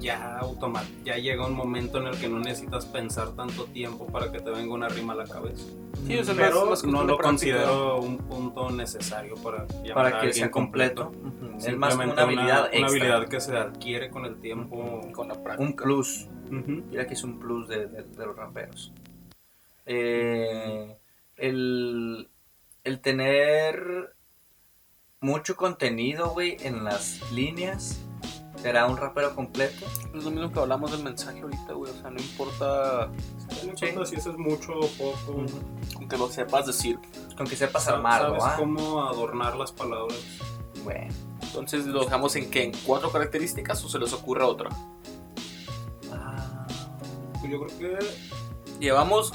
ya 0.00 0.38
automa- 0.38 0.84
ya 1.04 1.16
llega 1.16 1.46
un 1.46 1.54
momento 1.54 1.98
en 1.98 2.08
el 2.08 2.18
que 2.18 2.28
no 2.28 2.38
necesitas 2.38 2.86
pensar 2.86 3.30
tanto 3.36 3.64
tiempo 3.66 4.06
para 4.06 4.30
que 4.32 4.40
te 4.40 4.50
venga 4.50 4.74
una 4.74 4.88
rima 4.88 5.12
a 5.12 5.16
la 5.16 5.24
cabeza. 5.26 5.64
Sí, 6.06 6.18
o 6.18 6.24
sea, 6.24 6.34
Pero 6.34 6.66
más- 6.66 6.82
más 6.82 6.92
no 6.92 7.04
lo 7.04 7.18
considero 7.18 7.98
un 8.00 8.18
punto 8.18 8.70
necesario 8.70 9.34
para 9.36 9.66
Para 9.94 10.20
que 10.20 10.32
sea 10.32 10.50
completo. 10.50 11.12
Es 11.58 11.76
más 11.76 11.94
una 11.94 12.12
habilidad 12.22 12.60
una 12.62 12.66
extra. 12.72 12.86
habilidad 12.88 13.28
que 13.28 13.40
se 13.40 13.56
adquiere 13.56 14.10
con 14.10 14.24
el 14.26 14.36
tiempo. 14.40 15.00
Con 15.12 15.28
la 15.28 15.34
práctica. 15.42 15.62
Un 15.68 15.76
plus. 15.76 16.28
Mira 16.50 17.06
que 17.06 17.14
es 17.14 17.24
un 17.24 17.38
plus 17.38 17.68
de, 17.68 17.86
de- 17.86 18.02
de 18.02 18.26
los 18.26 18.36
raperos. 18.36 18.92
Eh, 19.86 20.96
el, 21.36 22.28
el 22.84 23.00
tener 23.00 24.14
mucho 25.20 25.56
contenido, 25.56 26.30
güey, 26.30 26.56
en 26.60 26.84
las 26.84 27.20
líneas. 27.32 28.00
¿Será 28.64 28.86
un 28.86 28.96
rapero 28.96 29.34
completo? 29.34 29.84
Es 30.14 30.24
lo 30.24 30.30
mismo 30.30 30.50
que 30.50 30.58
hablamos 30.58 30.90
del 30.90 31.02
mensaje 31.04 31.42
ahorita, 31.42 31.74
güey. 31.74 31.92
O 31.92 31.94
sea, 32.00 32.08
no 32.10 32.18
importa 32.18 33.10
No 33.62 33.70
importa 33.70 34.06
si 34.06 34.16
eso 34.16 34.30
es 34.30 34.38
mucho 34.38 34.72
o 34.72 34.88
poco. 34.88 35.44
con 35.94 36.08
que 36.08 36.16
lo 36.16 36.30
sepas 36.30 36.64
decir. 36.66 36.98
Con 37.36 37.46
que 37.46 37.56
sepas 37.56 37.84
Sa- 37.84 37.92
armarlo, 37.96 38.40
Sabes 38.40 38.54
¿ah? 38.54 38.56
cómo 38.58 39.02
adornar 39.04 39.54
las 39.56 39.70
palabras. 39.70 40.16
Bueno. 40.82 41.12
Entonces 41.42 41.84
lo 41.84 42.04
dejamos 42.04 42.34
en 42.36 42.50
que 42.50 42.62
en 42.64 42.72
cuatro 42.86 43.10
características 43.12 43.84
o 43.84 43.88
se 43.90 43.98
les 43.98 44.14
ocurre 44.14 44.44
otra. 44.44 44.70
Ah, 46.10 46.66
Pues 47.40 47.52
Yo 47.52 47.66
creo 47.66 47.78
que. 47.98 47.98
Llevamos 48.80 49.30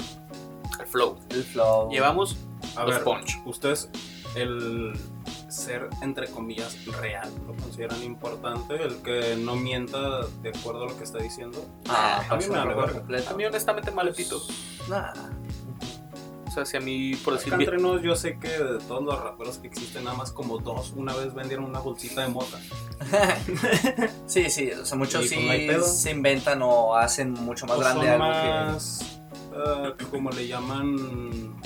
el 0.80 0.86
flow. 0.86 1.18
el 1.30 1.44
flow. 1.44 1.88
Llevamos 1.90 2.36
A 2.76 2.82
Los 2.84 2.94
ver, 2.96 3.04
punch. 3.04 3.40
ustedes, 3.46 3.88
el 4.34 4.92
ser 5.50 5.88
entre 6.02 6.28
comillas 6.28 6.84
real, 6.86 7.30
¿lo 7.46 7.54
consideran 7.54 8.02
importante? 8.02 8.74
El 8.74 8.96
que 9.02 9.36
no 9.36 9.56
mienta 9.56 10.26
de 10.42 10.50
acuerdo 10.50 10.84
a 10.84 10.88
lo 10.88 10.96
que 10.96 11.04
está 11.04 11.18
diciendo. 11.18 11.64
Ah, 11.88 12.24
a 12.28 12.36
mí 12.36 12.44
me 12.48 12.56
vale 12.56 12.74
verga. 12.74 13.30
a 13.30 13.34
mí 13.34 13.44
honestamente 13.44 13.90
maletito. 13.90 14.40
Nah. 14.88 15.12
O 16.50 16.52
sea, 16.52 16.66
si 16.66 16.76
a 16.76 16.80
mí, 16.80 17.14
por 17.24 17.34
decir 17.34 17.54
Acá 17.54 17.58
bien, 17.58 17.70
entre 17.70 17.80
nos, 17.80 18.02
yo 18.02 18.16
sé 18.16 18.36
que 18.40 18.48
de 18.48 18.78
todos 18.80 19.04
los 19.04 19.22
raperos 19.22 19.58
que 19.58 19.68
existen, 19.68 20.02
nada 20.02 20.16
más 20.16 20.32
como 20.32 20.58
dos 20.58 20.92
una 20.96 21.14
vez 21.14 21.32
vendieron 21.32 21.64
una 21.64 21.78
bolsita 21.78 22.22
de 22.22 22.28
mota. 22.28 22.58
Sí, 24.26 24.50
sí, 24.50 24.70
o 24.70 24.84
sea, 24.84 24.96
muchos 24.96 25.28
sí 25.28 25.36
pues, 25.66 26.02
se 26.02 26.10
inventan 26.10 26.60
o 26.62 26.96
hacen 26.96 27.32
mucho 27.32 27.66
más 27.66 27.76
O 27.76 27.80
grande 27.80 28.06
son 28.06 28.22
algo 28.22 28.42
que... 28.42 28.72
más, 28.72 29.20
ah, 29.54 29.92
como 30.10 30.30
le 30.30 30.46
llaman, 30.48 31.60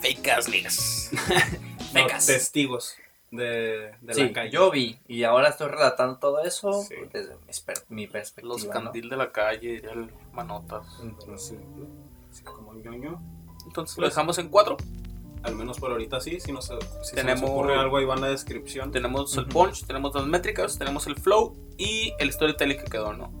fake 0.00 0.28
ass 0.28 0.48
niggas. 0.48 1.10
no, 1.94 2.06
testigos 2.06 2.94
de, 3.30 3.92
de 4.00 4.14
Sí, 4.14 4.22
la 4.24 4.32
calle. 4.32 4.50
yo 4.50 4.70
vi 4.70 4.98
y 5.08 5.24
ahora 5.24 5.48
estoy 5.48 5.68
relatando 5.68 6.18
todo 6.18 6.42
eso 6.42 6.82
Sí. 6.82 6.94
desde 7.12 7.36
mi, 7.88 8.06
perspectiva. 8.06 8.48
Los 8.54 8.64
¿no? 8.64 8.70
candil 8.70 9.08
de 9.08 9.16
la 9.16 9.32
calle, 9.32 9.76
el 9.90 10.12
manotas. 10.32 10.86
Ejemplo, 10.98 11.34
así 11.34 11.56
como 12.44 12.74
ñoño. 12.74 13.20
Entonces 13.66 13.96
lo 13.96 14.02
Pues- 14.02 14.14
dejamos 14.14 14.38
en 14.38 14.48
cuatro. 14.48 14.76
Al 15.44 15.56
menos 15.56 15.80
por 15.80 15.90
ahorita 15.90 16.20
sí, 16.20 16.38
si, 16.38 16.52
nos, 16.52 16.66
si 17.02 17.14
Tenemos- 17.16 17.40
se 17.40 17.46
nos 17.46 17.50
ocurre 17.50 17.76
algo 17.76 17.96
ahí 17.96 18.04
va 18.04 18.14
en 18.14 18.20
la 18.20 18.28
descripción. 18.28 18.92
Tenemos 18.92 19.36
el 19.36 19.46
punch, 19.46 19.84
tenemos 19.86 20.14
las 20.14 20.24
métricas, 20.26 20.78
tenemos 20.78 21.06
el 21.08 21.16
flow 21.16 21.56
y 21.78 22.12
el 22.20 22.32
storytelling 22.32 22.78
que 22.78 22.84
quedó, 22.84 23.12
¿no? 23.12 23.32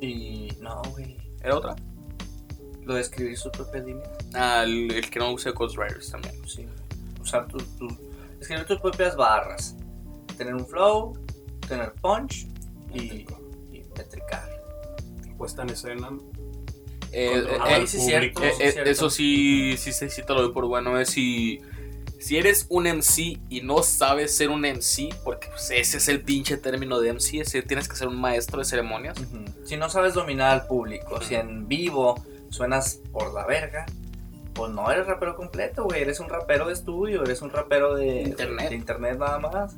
Y 0.00 0.48
no, 0.60 0.80
güey. 0.92 1.18
¿Era 1.42 1.56
otra? 1.56 1.76
Lo 2.84 2.94
de 2.94 3.00
escribir 3.02 3.36
sus 3.36 3.50
propias 3.52 3.84
líneas. 3.84 4.08
Ah, 4.34 4.62
el, 4.64 4.90
el 4.92 5.10
que 5.10 5.18
no 5.18 5.30
use 5.32 5.50
Ghostwriters 5.50 6.10
también. 6.10 6.48
Sí. 6.48 6.66
Usar 7.26 7.48
tus, 7.48 7.64
tus- 7.76 7.92
escribir 8.40 8.64
tus 8.66 8.80
propias 8.80 9.16
barras. 9.16 9.74
Tener 10.38 10.54
un 10.54 10.64
flow, 10.64 11.12
tener 11.66 11.92
punch 11.94 12.46
y, 12.94 13.00
y 13.72 13.84
metricar. 13.98 14.48
Puesta 15.36 15.62
en 15.62 15.70
escena. 15.70 16.10
Eh, 17.12 17.32
eh, 17.34 17.58
al 17.60 17.82
Ah, 17.82 17.86
sí, 17.86 17.98
público. 17.98 18.40
cierto. 18.40 18.42
Eh, 18.44 18.52
eh, 18.60 18.72
cierto. 18.72 18.90
eso 18.90 19.10
sí, 19.10 19.76
sí, 19.76 19.92
sí, 19.92 20.08
sí 20.08 20.22
te 20.22 20.32
lo 20.34 20.42
doy 20.42 20.52
por 20.52 20.66
bueno. 20.66 21.00
Es 21.00 21.10
si, 21.10 21.60
si 22.20 22.36
eres 22.36 22.66
un 22.68 22.84
MC 22.86 23.38
y 23.48 23.60
no 23.62 23.82
sabes 23.82 24.36
ser 24.36 24.50
un 24.50 24.60
MC, 24.60 25.08
porque 25.24 25.48
pues, 25.48 25.70
ese 25.72 25.96
es 25.96 26.06
el 26.08 26.22
pinche 26.22 26.56
término 26.58 27.00
de 27.00 27.12
MC, 27.12 27.40
es 27.40 27.46
decir, 27.48 27.66
tienes 27.66 27.88
que 27.88 27.96
ser 27.96 28.06
un 28.06 28.20
maestro 28.20 28.60
de 28.60 28.64
ceremonias. 28.66 29.16
Si 29.64 29.76
no 29.76 29.88
sabes 29.90 30.14
dominar 30.14 30.50
al 30.52 30.66
público, 30.68 31.20
si 31.20 31.34
en 31.34 31.66
vivo 31.66 32.22
suenas 32.50 33.00
por 33.12 33.34
la 33.34 33.44
verga, 33.46 33.84
pues 34.56 34.72
no 34.72 34.90
eres 34.90 35.06
rapero 35.06 35.36
completo, 35.36 35.84
güey. 35.84 36.02
Eres 36.02 36.20
un 36.20 36.28
rapero 36.28 36.66
de 36.66 36.72
estudio, 36.72 37.22
eres 37.22 37.42
un 37.42 37.50
rapero 37.50 37.94
de 37.94 38.22
Internet. 38.22 38.70
de 38.70 38.74
internet 38.76 39.18
nada 39.18 39.38
más. 39.38 39.76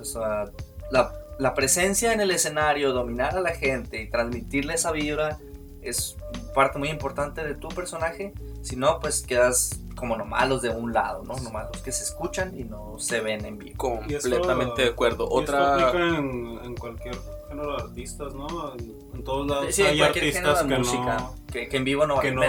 O 0.00 0.04
sea, 0.04 0.44
la, 0.90 1.12
la 1.38 1.54
presencia 1.54 2.12
en 2.12 2.20
el 2.20 2.30
escenario, 2.30 2.92
dominar 2.92 3.36
a 3.36 3.40
la 3.40 3.52
gente 3.52 4.00
y 4.00 4.08
transmitirle 4.08 4.74
esa 4.74 4.92
vibra 4.92 5.38
es 5.80 6.16
parte 6.54 6.78
muy 6.78 6.88
importante 6.88 7.44
de 7.44 7.54
tu 7.54 7.68
personaje. 7.68 8.32
Si 8.62 8.76
no, 8.76 9.00
pues 9.00 9.22
quedas 9.22 9.80
como 9.96 10.16
nomás 10.16 10.48
los 10.48 10.62
de 10.62 10.70
un 10.70 10.92
lado, 10.92 11.22
¿no? 11.24 11.34
Nomás 11.36 11.66
los 11.72 11.82
que 11.82 11.92
se 11.92 12.04
escuchan 12.04 12.58
y 12.58 12.64
no 12.64 12.96
se 12.98 13.20
ven 13.20 13.44
en 13.44 13.58
vivo. 13.58 13.76
Completamente 13.76 14.82
de 14.82 14.88
acuerdo. 14.88 15.24
Y 15.24 15.26
esto 15.26 15.34
Otra. 15.54 15.74
aplica 15.74 16.18
en, 16.18 16.58
en 16.64 16.76
cualquier 16.76 17.16
género 17.48 17.76
de 17.76 17.82
artistas, 17.82 18.34
¿no? 18.34 18.74
En, 18.74 18.96
en 19.14 19.24
todos 19.24 19.46
lados 19.46 19.74
Sí, 19.74 19.82
en 19.82 19.88
hay 19.88 19.98
cualquier 19.98 20.32
género 20.32 20.50
artistas 20.50 20.68
de 20.68 20.74
que 20.74 20.78
música, 20.78 21.16
no, 21.18 21.34
que, 21.52 21.68
que 21.68 21.76
en 21.76 21.84
vivo 21.84 22.06
no 22.06 22.18
que 22.20 22.32
no 22.32 22.42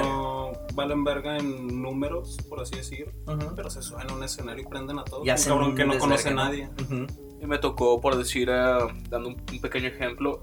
valen 0.74 1.03
verga 1.03 1.38
en 1.38 1.82
números, 1.82 2.38
por 2.50 2.60
así 2.62 2.75
decir. 2.75 3.13
Ujú. 3.27 3.56
Pero 3.56 3.70
se 3.70 3.82
suben 3.82 4.10
a 4.10 4.13
un 4.13 4.24
escenario 4.24 4.63
y 4.63 4.68
prenden 4.68 5.00
a 5.00 5.03
todos. 5.03 5.25
Y 5.25 5.30
un 5.30 5.34
hacen 5.36 5.51
cabrón 5.53 5.70
un 5.72 5.75
que 5.75 5.86
no 5.86 5.98
conoce 5.98 6.30
a 6.30 6.34
nadie. 6.34 6.70
Ujú. 6.84 7.08
Y 7.42 7.46
me 7.46 7.58
tocó, 7.58 8.00
por 8.00 8.15
decir, 8.15 8.50
eh, 8.50 8.77
dando 9.10 9.30
un, 9.30 9.42
un 9.51 9.62
pequeño 9.62 9.88
ejemplo, 9.88 10.42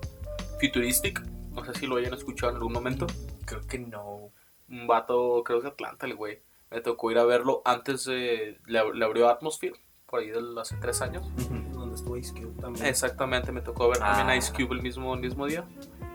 Futuristic. 0.61 1.21
No 1.53 1.65
sé 1.65 1.75
si 1.75 1.87
lo 1.87 1.97
hayan 1.97 2.15
escuchado 2.15 2.51
en 2.51 2.57
algún 2.57 2.73
momento. 2.73 3.07
Creo 3.45 3.61
que 3.67 3.79
no. 3.79 4.31
Un 4.69 4.87
vato, 4.87 5.43
creo 5.45 5.61
que 5.61 5.69
Atlanta, 5.69 6.07
el 6.07 6.15
güey. 6.15 6.41
Me 6.71 6.81
tocó 6.81 7.11
ir 7.11 7.19
a 7.19 7.25
verlo 7.25 7.63
antes 7.65 8.05
de. 8.05 8.59
Le, 8.67 8.95
le 8.95 9.05
abrió 9.05 9.29
Atmosphere, 9.29 9.75
por 10.07 10.21
ahí 10.21 10.29
de 10.31 10.41
hace 10.61 10.77
tres 10.77 11.01
años. 11.03 11.27
Donde 11.73 11.97
estuvo 11.97 12.17
Ice 12.17 12.33
Cube 12.33 12.53
también. 12.61 12.87
Exactamente, 12.87 13.51
me 13.51 13.63
tocó 13.63 13.89
ver 13.89 13.99
también 13.99 14.29
Ah. 14.29 14.33
a 14.33 14.37
Ice 14.37 14.53
Cube 14.53 14.77
el 14.77 14.83
mismo, 14.83 15.13
el 15.15 15.21
mismo 15.21 15.47
día. 15.47 15.67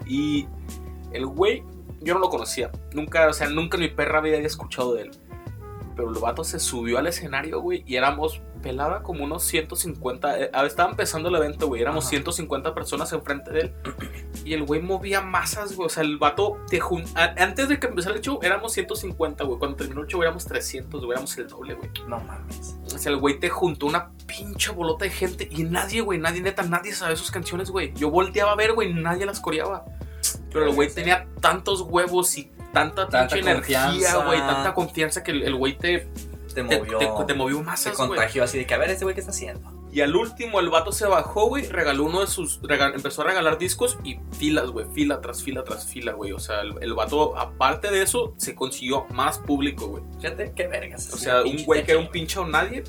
Y 0.05 0.47
el 1.15 1.25
güey, 1.25 1.63
yo 2.01 2.13
no 2.13 2.19
lo 2.19 2.29
conocía. 2.29 2.71
Nunca, 2.93 3.27
o 3.27 3.33
sea, 3.33 3.49
nunca 3.49 3.77
en 3.77 3.83
mi 3.83 3.89
perra 3.89 4.21
vida 4.21 4.35
había 4.35 4.47
escuchado 4.47 4.93
de 4.93 5.03
él. 5.03 5.11
Pero 5.95 6.09
el 6.09 6.19
vato 6.19 6.43
se 6.43 6.59
subió 6.59 6.97
al 6.97 7.07
escenario, 7.07 7.61
güey, 7.61 7.83
y 7.87 7.95
éramos, 7.95 8.41
pelaba 8.61 9.01
como 9.01 9.23
unos 9.23 9.43
150. 9.43 10.39
eh, 10.39 10.51
estaba 10.65 10.89
empezando 10.89 11.29
el 11.29 11.35
evento, 11.35 11.67
güey, 11.67 11.81
éramos 11.81 12.03
Ajá. 12.03 12.09
150 12.11 12.73
personas 12.73 13.13
enfrente 13.13 13.51
de 13.51 13.59
él. 13.61 13.73
Y 14.43 14.53
el 14.53 14.63
güey 14.63 14.81
movía 14.81 15.21
masas, 15.21 15.75
güey. 15.75 15.87
O 15.87 15.89
sea, 15.89 16.03
el 16.03 16.17
vato 16.17 16.57
te 16.69 16.79
Antes 17.15 17.69
de 17.69 17.79
que 17.79 17.87
empezara 17.87 18.15
el 18.15 18.21
show, 18.21 18.39
éramos 18.43 18.73
150, 18.73 19.43
güey. 19.43 19.57
Cuando 19.57 19.77
terminó 19.77 20.01
el 20.01 20.07
show, 20.07 20.21
éramos 20.21 20.45
300, 20.45 20.99
güey. 21.03 21.13
Éramos 21.13 21.35
el 21.37 21.47
doble, 21.47 21.73
güey. 21.73 21.89
No 22.07 22.19
mames. 22.19 22.75
O 22.93 22.97
sea, 22.99 23.11
el 23.11 23.17
güey 23.17 23.39
te 23.39 23.49
juntó 23.49 23.87
una 23.87 24.11
pinche 24.27 24.71
bolota 24.71 25.05
de 25.05 25.11
gente 25.11 25.47
y 25.49 25.63
nadie, 25.63 26.01
güey, 26.01 26.19
nadie, 26.19 26.41
neta, 26.41 26.61
nadie 26.63 26.93
sabe 26.93 27.15
sus 27.15 27.31
canciones, 27.31 27.71
güey. 27.71 27.93
Yo 27.95 28.11
volteaba 28.11 28.51
a 28.51 28.55
ver, 28.55 28.73
güey, 28.73 28.93
nadie 28.93 29.25
las 29.25 29.39
coreaba. 29.39 29.85
Pero 30.55 30.69
el 30.69 30.75
güey 30.75 30.89
tenía 30.93 31.27
tantos 31.41 31.81
huevos 31.81 32.35
y 32.37 32.51
tanta, 32.73 33.07
Tanta 33.07 33.37
energía, 33.37 33.91
güey, 34.25 34.39
tanta 34.39 34.73
confianza 34.73 35.23
que 35.23 35.31
el 35.31 35.55
güey 35.55 35.77
te, 35.77 36.07
Te 36.53 36.63
te, 36.63 36.63
movió. 36.63 36.97
te- 36.97 37.07
te 37.27 37.33
movió 37.33 37.57
te 37.57 37.63
masas, 37.63 37.95
güey. 37.97 38.07
contagió 38.09 38.43
así 38.43 38.57
de 38.57 38.65
que 38.65 38.73
a 38.73 38.77
ver 38.77 38.89
este 38.89 39.03
güey 39.05 39.13
qué 39.13 39.19
está 39.21 39.31
haciendo. 39.31 39.71
Y 39.91 40.01
al 40.01 40.13
último 40.13 40.59
el 40.59 40.69
vato 40.69 40.91
se 40.91 41.05
bajó, 41.05 41.47
güey, 41.47 41.65
regaló 41.67 42.03
uno 42.03 42.19
de 42.19 42.27
sus... 42.27 42.61
rega- 42.63 42.91
empezó 42.93 43.21
a 43.21 43.25
regalar 43.25 43.57
discos 43.57 43.97
y 44.03 44.17
filas, 44.37 44.67
güey, 44.69 44.85
fila 44.93 45.21
tras 45.21 45.41
fila 45.41 45.63
tras 45.63 45.85
fila, 45.87 46.11
güey. 46.11 46.33
O 46.33 46.39
sea, 46.39 46.61
el, 46.61 46.73
el 46.81 46.93
vato, 46.93 47.37
aparte 47.37 47.89
de 47.91 48.01
eso, 48.01 48.33
se 48.35 48.55
consiguió 48.55 49.05
más 49.11 49.37
público, 49.39 49.87
güey. 49.87 50.03
Fíjate 50.19 50.51
qué 50.53 50.67
vergas. 50.67 51.13
O 51.13 51.17
sea, 51.17 51.43
un 51.43 51.63
güey 51.63 51.85
que 51.85 51.91
era 51.93 51.99
un 52.01 52.09
pinche 52.09 52.39
o 52.39 52.45
nadie 52.45 52.83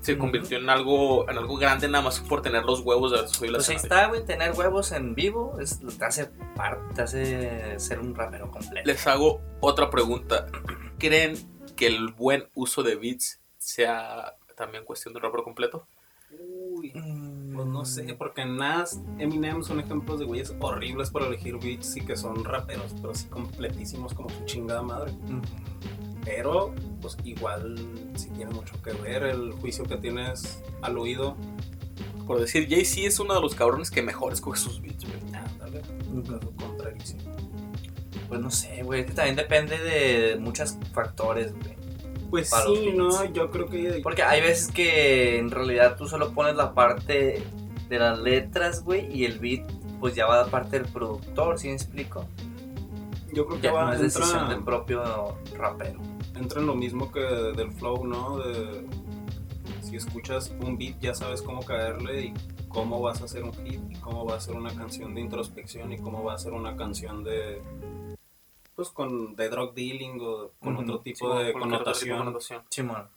se 0.00 0.16
convirtió 0.16 0.58
en 0.58 0.70
algo 0.70 1.28
en 1.28 1.36
algo 1.36 1.56
grande 1.56 1.88
nada 1.88 2.04
más 2.04 2.20
por 2.20 2.40
tener 2.42 2.64
los 2.64 2.80
huevos 2.80 3.12
de 3.12 3.28
subido 3.28 3.52
la 3.52 3.58
Pues 3.58 3.68
ahí 3.68 3.76
está, 3.76 4.06
güey, 4.08 4.24
tener 4.24 4.52
huevos 4.52 4.92
en 4.92 5.14
vivo 5.14 5.58
es, 5.60 5.80
te 5.98 6.04
hace 6.04 6.26
parte, 6.56 6.94
te 6.94 7.02
hace 7.02 7.78
ser 7.78 8.00
un 8.00 8.14
rapero 8.14 8.50
completo. 8.50 8.86
Les 8.86 9.06
hago 9.06 9.40
otra 9.60 9.90
pregunta. 9.90 10.46
¿Creen 10.98 11.34
que 11.76 11.86
el 11.86 12.08
buen 12.12 12.48
uso 12.54 12.82
de 12.82 12.96
beats 12.96 13.40
sea 13.58 14.34
también 14.56 14.84
cuestión 14.84 15.14
de 15.14 15.20
rapero 15.20 15.44
completo? 15.44 15.86
Uy. 16.30 16.92
Mm, 16.94 17.54
Pues 17.54 17.66
no 17.66 17.84
sé, 17.84 18.14
porque 18.14 18.44
Nas, 18.44 19.00
Eminem 19.18 19.62
son 19.62 19.80
ejemplos 19.80 20.18
de 20.20 20.24
güeyes 20.24 20.54
horribles 20.60 21.10
para 21.10 21.26
elegir 21.26 21.58
beats 21.58 21.96
y 21.96 22.04
que 22.04 22.16
son 22.16 22.44
raperos, 22.44 22.94
pero 23.00 23.14
sí 23.14 23.26
completísimos 23.28 24.14
como 24.14 24.30
su 24.30 24.44
chingada 24.44 24.80
madre. 24.82 25.12
mm, 25.12 25.42
Pero, 26.24 26.74
pues 27.00 27.16
igual 27.24 27.76
sí 28.14 28.28
tiene 28.30 28.52
mucho 28.52 28.80
que 28.82 28.92
ver 28.92 29.22
el 29.24 29.52
juicio 29.52 29.84
que 29.84 29.96
tienes 29.96 30.62
al 30.82 30.98
oído. 30.98 31.36
Por 32.26 32.40
decir, 32.40 32.68
Jay-Z 32.68 33.08
es 33.08 33.18
uno 33.18 33.34
de 33.34 33.40
los 33.40 33.54
cabrones 33.54 33.90
que 33.90 34.02
mejor 34.02 34.32
escoge 34.32 34.58
sus 34.58 34.80
beats, 34.80 35.04
güey. 35.04 35.18
Ándale, 35.34 35.82
contrarísimo. 36.56 37.20
Pues 38.28 38.40
no 38.40 38.50
sé, 38.50 38.82
güey, 38.84 39.04
que 39.04 39.12
también 39.12 39.34
depende 39.34 39.78
de 39.78 40.36
muchos 40.36 40.76
factores, 40.92 41.52
güey. 41.52 41.80
Pues 42.30 42.50
sí, 42.50 42.92
no, 42.94 43.24
yo 43.32 43.50
creo 43.50 43.66
que 43.66 44.00
Porque 44.04 44.22
hay 44.22 44.40
veces 44.40 44.70
que 44.70 45.38
en 45.38 45.50
realidad 45.50 45.96
tú 45.96 46.06
solo 46.06 46.32
pones 46.32 46.54
la 46.54 46.74
parte 46.74 47.42
de 47.88 47.98
las 47.98 48.20
letras, 48.20 48.84
güey, 48.84 49.12
y 49.12 49.24
el 49.24 49.40
beat 49.40 49.68
pues 49.98 50.14
ya 50.14 50.26
va 50.26 50.44
de 50.44 50.50
parte 50.50 50.78
del 50.78 50.90
productor, 50.90 51.58
¿sí 51.58 51.68
me 51.68 51.74
explico? 51.74 52.26
Yo 53.32 53.46
creo 53.46 53.60
que 53.60 53.66
Ya 53.66 53.72
va, 53.72 53.84
no 53.86 53.92
es 53.92 54.00
decisión 54.00 54.48
del 54.48 54.64
propio 54.64 55.36
rapero. 55.56 56.00
Entra 56.40 56.60
en 56.60 56.66
lo 56.66 56.74
mismo 56.74 57.12
que 57.12 57.20
del 57.20 57.72
flow, 57.72 58.04
¿no? 58.06 58.38
De, 58.38 58.84
si 59.82 59.96
escuchas 59.96 60.52
un 60.60 60.76
beat 60.78 60.98
ya 61.00 61.14
sabes 61.14 61.42
cómo 61.42 61.62
caerle 61.64 62.26
y 62.26 62.34
cómo 62.68 63.00
vas 63.00 63.20
a 63.22 63.24
hacer 63.24 63.42
un 63.44 63.52
hit 63.52 63.80
y 63.90 63.94
cómo 63.96 64.24
va 64.24 64.36
a 64.36 64.40
ser 64.40 64.56
una 64.56 64.74
canción 64.74 65.14
de 65.14 65.20
introspección 65.20 65.92
y 65.92 65.98
cómo 65.98 66.22
va 66.22 66.34
a 66.34 66.38
ser 66.38 66.52
una 66.52 66.76
canción 66.76 67.24
de 67.24 67.60
pues 68.76 68.88
con 68.90 69.34
de 69.36 69.48
drug 69.48 69.74
dealing 69.74 70.18
o 70.22 70.50
con 70.60 70.76
otro 70.76 71.00
tipo 71.00 71.36
Sí, 71.38 71.44
de 71.44 71.52
con 71.52 71.62
otro 71.72 71.92
tipo 71.92 72.08
de 72.08 72.12
connotación. 72.14 72.18
connotación. 72.18 72.62
Simón. 72.70 73.08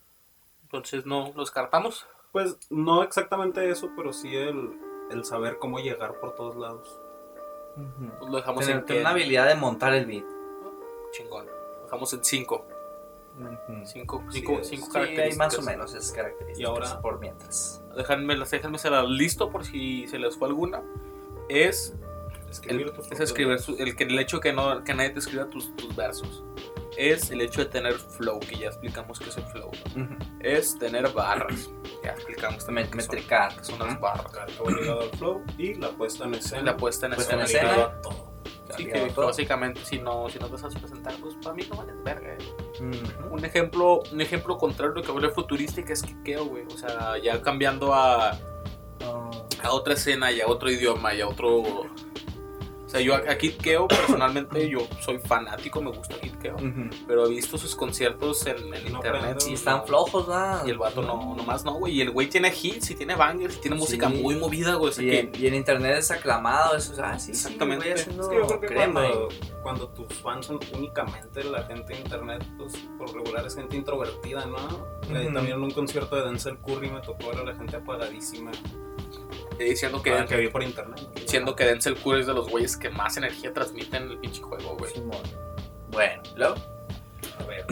Entonces, 0.64 1.06
no, 1.06 1.32
¿lo 1.34 1.40
descartamos? 1.42 2.06
Pues 2.32 2.58
no 2.68 3.02
exactamente 3.04 3.70
eso, 3.70 3.90
pero 3.96 4.12
sí 4.12 4.34
el, 4.34 4.72
el 5.10 5.24
saber 5.24 5.58
cómo 5.58 5.78
llegar 5.78 6.18
por 6.20 6.34
todos 6.34 6.56
lados. 6.56 6.98
Ujú. 7.76 8.10
Pues 8.18 8.30
lo 8.30 8.36
dejamos 8.38 8.64
Tener, 8.66 8.80
en 8.80 8.84
que... 8.84 9.00
una 9.00 9.10
habilidad 9.10 9.46
de 9.46 9.54
montar 9.54 9.94
el 9.94 10.04
beat. 10.06 10.24
Chingón. 11.12 11.46
Lo 11.46 11.84
dejamos 11.84 12.12
en 12.12 12.24
5. 12.24 12.66
Ujú. 13.38 13.84
5 13.84 14.22
Sí, 14.30 14.38
cinco, 14.38 14.60
es- 14.60 14.68
cinco 14.68 14.86
Sí, 14.86 14.92
características. 14.92 15.32
hay 15.32 15.36
más 15.38 15.58
o 15.58 15.62
menos 15.62 15.94
esas 15.94 16.12
características. 16.12 16.60
Y 16.60 16.64
ahora- 16.64 17.00
por 17.00 17.18
mientras. 17.18 17.82
Déjenme, 17.96 18.36
las- 18.36 18.50
déjenme 18.50 18.78
se 18.78 18.90
las 18.90 19.08
listo 19.08 19.50
por 19.50 19.64
si 19.64 20.06
se 20.08 20.18
les 20.18 20.36
fue 20.36 20.48
alguna. 20.48 20.82
Es 21.48 21.94
Escribir 22.50 22.92
el, 22.96 23.12
es 23.12 23.20
escribir 23.20 23.58
su- 23.58 23.76
el, 23.78 23.96
que, 23.96 24.04
el 24.04 24.16
hecho 24.18 24.38
que, 24.38 24.52
no, 24.52 24.84
que 24.84 24.94
nadie 24.94 25.10
te 25.10 25.18
escriba 25.18 25.46
tus, 25.46 25.74
tus 25.76 25.94
versos. 25.96 26.44
Es 26.96 27.32
el 27.32 27.40
hecho 27.40 27.62
de 27.64 27.66
tener 27.66 27.94
flow, 27.94 28.38
que 28.38 28.54
ya 28.56 28.68
explicamos 28.68 29.18
que 29.18 29.28
es 29.28 29.36
el 29.36 29.42
flow. 29.46 29.68
Ujú. 29.96 30.16
Es 30.38 30.78
tener 30.78 31.08
barras. 31.12 31.68
Ya 32.04 32.10
explicamos 32.12 32.64
también 32.64 32.88
que 32.88 33.02
son, 33.02 33.14
Metricar. 33.16 33.56
que 33.56 33.64
son 33.64 33.80
las 33.80 33.98
barras. 33.98 34.30
Ligado 34.68 35.00
al 35.00 35.10
flow 35.10 35.42
y 35.58 35.74
la 35.74 35.88
puesta 35.90 36.24
en 36.24 36.34
escena. 36.34 36.62
La 36.62 36.76
puesta 36.76 37.06
en 37.06 37.14
Puesta 37.14 37.34
en 37.34 37.40
escena. 37.40 37.62
escena. 37.62 37.72
ligado 37.84 37.98
a 37.98 38.02
todo. 38.02 38.34
Sí, 38.76 38.86
que 38.86 39.12
básicamente 39.16 39.80
si 39.84 39.98
no, 39.98 40.28
si 40.30 40.38
no 40.38 40.48
te 40.48 40.56
sabes 40.58 40.78
presentar, 40.78 41.14
pues 41.20 41.34
para 41.42 41.54
mí 41.56 41.66
no 41.68 41.76
vales 41.76 41.96
verga. 42.04 42.34
eh. 42.34 42.38
Un 42.80 43.44
ejemplo, 43.44 44.02
un 44.12 44.20
ejemplo 44.20 44.58
contrario 44.58 45.02
que 45.02 45.10
hablé 45.10 45.30
futurística 45.30 45.92
es 45.92 46.02
Kikeo, 46.02 46.46
güey. 46.46 46.64
O 46.66 46.76
sea, 46.76 47.18
ya 47.22 47.40
cambiando 47.40 47.94
a, 47.94 48.30
a 49.62 49.70
otra 49.70 49.94
escena 49.94 50.32
y 50.32 50.40
a 50.40 50.48
otro 50.48 50.70
idioma 50.70 51.14
y 51.14 51.20
a 51.20 51.28
otro. 51.28 51.62
O 52.94 52.96
sea, 52.96 53.00
yo 53.04 53.14
a, 53.16 53.32
a 53.32 53.36
Kid 53.36 53.56
Keo, 53.56 53.88
personalmente, 53.88 54.68
yo 54.68 54.86
soy 55.00 55.18
fanático, 55.18 55.82
me 55.82 55.90
gusta 55.90 56.14
Kid 56.20 56.36
Keo. 56.36 56.54
Ujú. 56.54 56.90
Pero 57.08 57.26
he 57.26 57.30
visto 57.30 57.58
sus 57.58 57.74
conciertos 57.74 58.46
en, 58.46 58.72
en 58.72 58.92
No 58.92 58.98
internet. 58.98 59.42
Y 59.48 59.54
están 59.54 59.78
no- 59.78 59.86
flojos, 59.86 60.28
¿verdad? 60.28 60.64
Y 60.64 60.70
el 60.70 60.78
vato 60.78 61.02
no, 61.02 61.34
nomás 61.34 61.64
no, 61.64 61.72
güey. 61.74 61.94
Y 61.94 62.00
el 62.02 62.10
güey 62.12 62.28
tiene 62.28 62.52
hits 62.54 62.92
y 62.92 62.94
tiene 62.94 63.16
bangers 63.16 63.56
y 63.56 63.60
tiene 63.60 63.76
música 63.76 64.08
Sí. 64.08 64.22
muy 64.22 64.36
movida, 64.36 64.74
güey. 64.76 64.90
O 64.90 64.92
sea 64.94 65.02
Y 65.04 65.10
que- 65.10 65.18
en, 65.18 65.32
y 65.34 65.46
en 65.48 65.54
internet 65.56 65.96
es 65.98 66.10
aclamado, 66.12 66.76
eso, 66.76 66.94
ah, 67.02 67.18
sí, 67.18 67.32
Exactamente. 67.32 67.96
Sí, 67.96 68.10
voy 68.10 68.20
Es 68.20 68.28
que 68.28 68.36
yo 68.36 68.46
creo 68.46 68.60
que 68.60 68.66
crema. 68.68 69.00
cuando, 69.02 69.28
cuando 69.64 69.88
tus 69.88 70.14
fans 70.18 70.46
son 70.46 70.60
únicamente 70.72 71.42
la 71.42 71.64
gente 71.64 71.94
de 71.94 71.98
internet, 72.00 72.46
pues 72.56 72.74
por 72.96 73.12
regular 73.12 73.44
es 73.44 73.56
gente 73.56 73.74
introvertida, 73.76 74.46
¿no? 74.46 74.86
Eh, 75.08 75.24
Ujú. 75.24 75.34
También 75.34 75.56
en 75.56 75.64
un 75.64 75.70
concierto 75.72 76.14
de 76.14 76.26
Denzel 76.26 76.58
Curry 76.58 76.90
me 76.90 77.00
tocó 77.00 77.30
ver 77.30 77.40
a 77.40 77.44
la 77.44 77.54
gente 77.56 77.74
apagadísima 77.74 78.52
diciendo 79.58 80.02
que, 80.02 80.10
que, 80.12 80.26
que 80.26 80.36
vi 80.36 80.48
por 80.48 80.62
internet. 80.62 81.00
siendo 81.26 81.54
que 81.54 81.64
Denzel 81.64 81.96
Curry 81.96 82.20
es 82.20 82.26
de 82.26 82.34
los 82.34 82.48
güeyes 82.48 82.76
que 82.76 82.90
más 82.90 83.16
energía 83.16 83.52
transmiten 83.52 84.04
en 84.04 84.10
el 84.12 84.18
pinche 84.18 84.42
juego, 84.42 84.76
güey. 84.76 84.92
Bueno, 85.90 86.22
luego. 86.36 86.54
A 87.38 87.44
ver, 87.44 87.66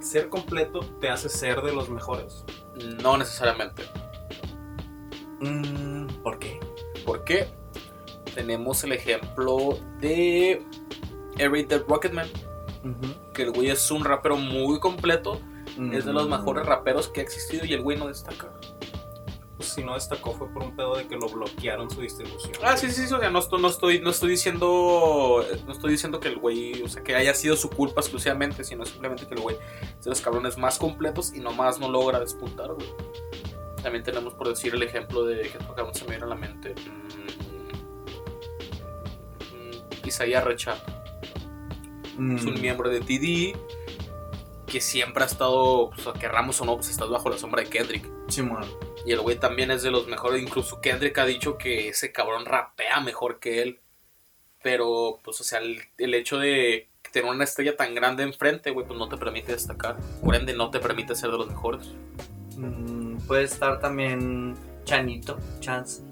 ser 0.00 0.28
completo 0.28 0.80
te 1.00 1.08
hace 1.08 1.28
ser 1.28 1.60
de 1.62 1.72
los 1.72 1.88
mejores. 1.88 2.44
No 3.02 3.16
necesariamente. 3.16 3.84
Mm, 5.40 6.06
¿Por 6.22 6.38
qué? 6.38 6.60
¿Por 7.04 7.24
qué? 7.24 7.48
Tenemos 8.34 8.82
el 8.84 8.92
ejemplo 8.92 9.78
de 10.00 10.62
Everyday 11.38 11.82
Rocketman, 11.86 12.28
Ujú. 12.84 13.32
que 13.34 13.42
el 13.42 13.50
güey 13.52 13.70
es 13.70 13.90
un 13.90 14.04
rapero 14.04 14.36
muy 14.36 14.78
completo, 14.80 15.40
es 15.92 16.04
de 16.04 16.12
los 16.12 16.26
Mm. 16.28 16.30
mejores 16.32 16.66
raperos 16.66 17.08
que 17.08 17.20
ha 17.20 17.22
existido 17.24 17.64
y 17.64 17.72
el 17.72 17.82
güey 17.82 17.98
no 17.98 18.08
destaca. 18.08 18.48
Pues 19.62 19.74
si 19.74 19.84
no 19.84 19.94
destacó 19.94 20.32
fue 20.32 20.48
por 20.48 20.64
un 20.64 20.74
pedo 20.74 20.96
de 20.96 21.06
que 21.06 21.14
lo 21.14 21.28
bloquearon 21.28 21.88
su 21.88 22.00
distribución. 22.00 22.54
Ah, 22.64 22.76
sí, 22.76 22.90
sí, 22.90 23.06
sí, 23.06 23.14
o 23.14 23.20
sea, 23.20 23.30
no 23.30 23.38
estoy, 23.38 23.62
no 23.62 23.68
estoy, 23.68 24.00
no 24.00 24.10
estoy 24.10 24.30
diciendo, 24.30 25.46
no 25.64 25.72
estoy 25.72 25.92
diciendo 25.92 26.18
que 26.18 26.26
el 26.26 26.38
güey, 26.38 26.82
o 26.82 26.88
sea, 26.88 27.04
que 27.04 27.14
haya 27.14 27.32
sido 27.32 27.54
su 27.54 27.70
culpa 27.70 28.00
exclusivamente, 28.00 28.64
sino 28.64 28.84
simplemente 28.84 29.24
que 29.24 29.34
el 29.34 29.40
güey 29.40 29.56
es 29.96 30.02
de 30.02 30.10
los 30.10 30.20
cabrones 30.20 30.58
más 30.58 30.80
completos 30.80 31.32
y 31.32 31.38
nomás 31.38 31.78
no 31.78 31.88
logra 31.88 32.18
despuntar, 32.18 32.72
güey. 32.72 32.88
También 33.80 34.02
tenemos 34.02 34.34
por 34.34 34.48
decir 34.48 34.74
el 34.74 34.82
ejemplo 34.82 35.22
de 35.22 35.42
que 35.42 35.58
cabrón 35.58 35.94
se 35.94 36.02
me 36.06 36.10
viene 36.10 36.24
a 36.24 36.28
la 36.28 36.34
mente. 36.34 36.74
Mm, 36.74 37.28
mm, 39.54 40.08
Isaiah 40.08 40.40
Rechad. 40.40 40.78
Mm. 42.18 42.36
es 42.36 42.44
un 42.44 42.60
miembro 42.60 42.90
de 42.90 42.98
TD 42.98 43.56
que 44.66 44.80
siempre 44.80 45.22
ha 45.22 45.26
estado, 45.26 45.90
pues, 45.90 46.18
querramos 46.18 46.60
o 46.60 46.64
no, 46.64 46.74
pues 46.74 46.88
estás 46.88 47.08
bajo 47.08 47.30
la 47.30 47.38
sombra 47.38 47.62
de 47.62 47.70
Kendrick. 47.70 48.10
Simón. 48.26 48.66
Y 49.04 49.12
el 49.12 49.20
güey 49.20 49.36
también 49.38 49.70
es 49.70 49.82
de 49.82 49.90
los 49.90 50.06
mejores, 50.06 50.40
incluso 50.42 50.80
Kendrick 50.80 51.18
ha 51.18 51.26
dicho 51.26 51.58
que 51.58 51.88
ese 51.88 52.12
cabrón 52.12 52.44
rapea 52.46 53.00
mejor 53.00 53.40
que 53.40 53.62
él. 53.62 53.80
Pero, 54.62 55.18
pues, 55.24 55.40
o 55.40 55.44
sea, 55.44 55.58
el, 55.58 55.80
el 55.98 56.14
hecho 56.14 56.38
de 56.38 56.88
tener 57.10 57.28
una 57.30 57.44
estrella 57.44 57.76
tan 57.76 57.94
grande 57.96 58.22
enfrente, 58.22 58.70
güey, 58.70 58.86
pues 58.86 58.96
no 58.98 59.08
te 59.08 59.16
permite 59.16 59.52
destacar. 59.52 59.96
Por 60.24 60.34
ende, 60.36 60.54
no 60.54 60.70
te 60.70 60.78
permite 60.78 61.16
ser 61.16 61.30
de 61.32 61.38
los 61.38 61.48
mejores. 61.48 61.90
Mm, 62.56 63.16
puede 63.26 63.42
estar 63.42 63.80
también 63.80 64.54
Chanito, 64.84 65.36
Chance. 65.58 66.02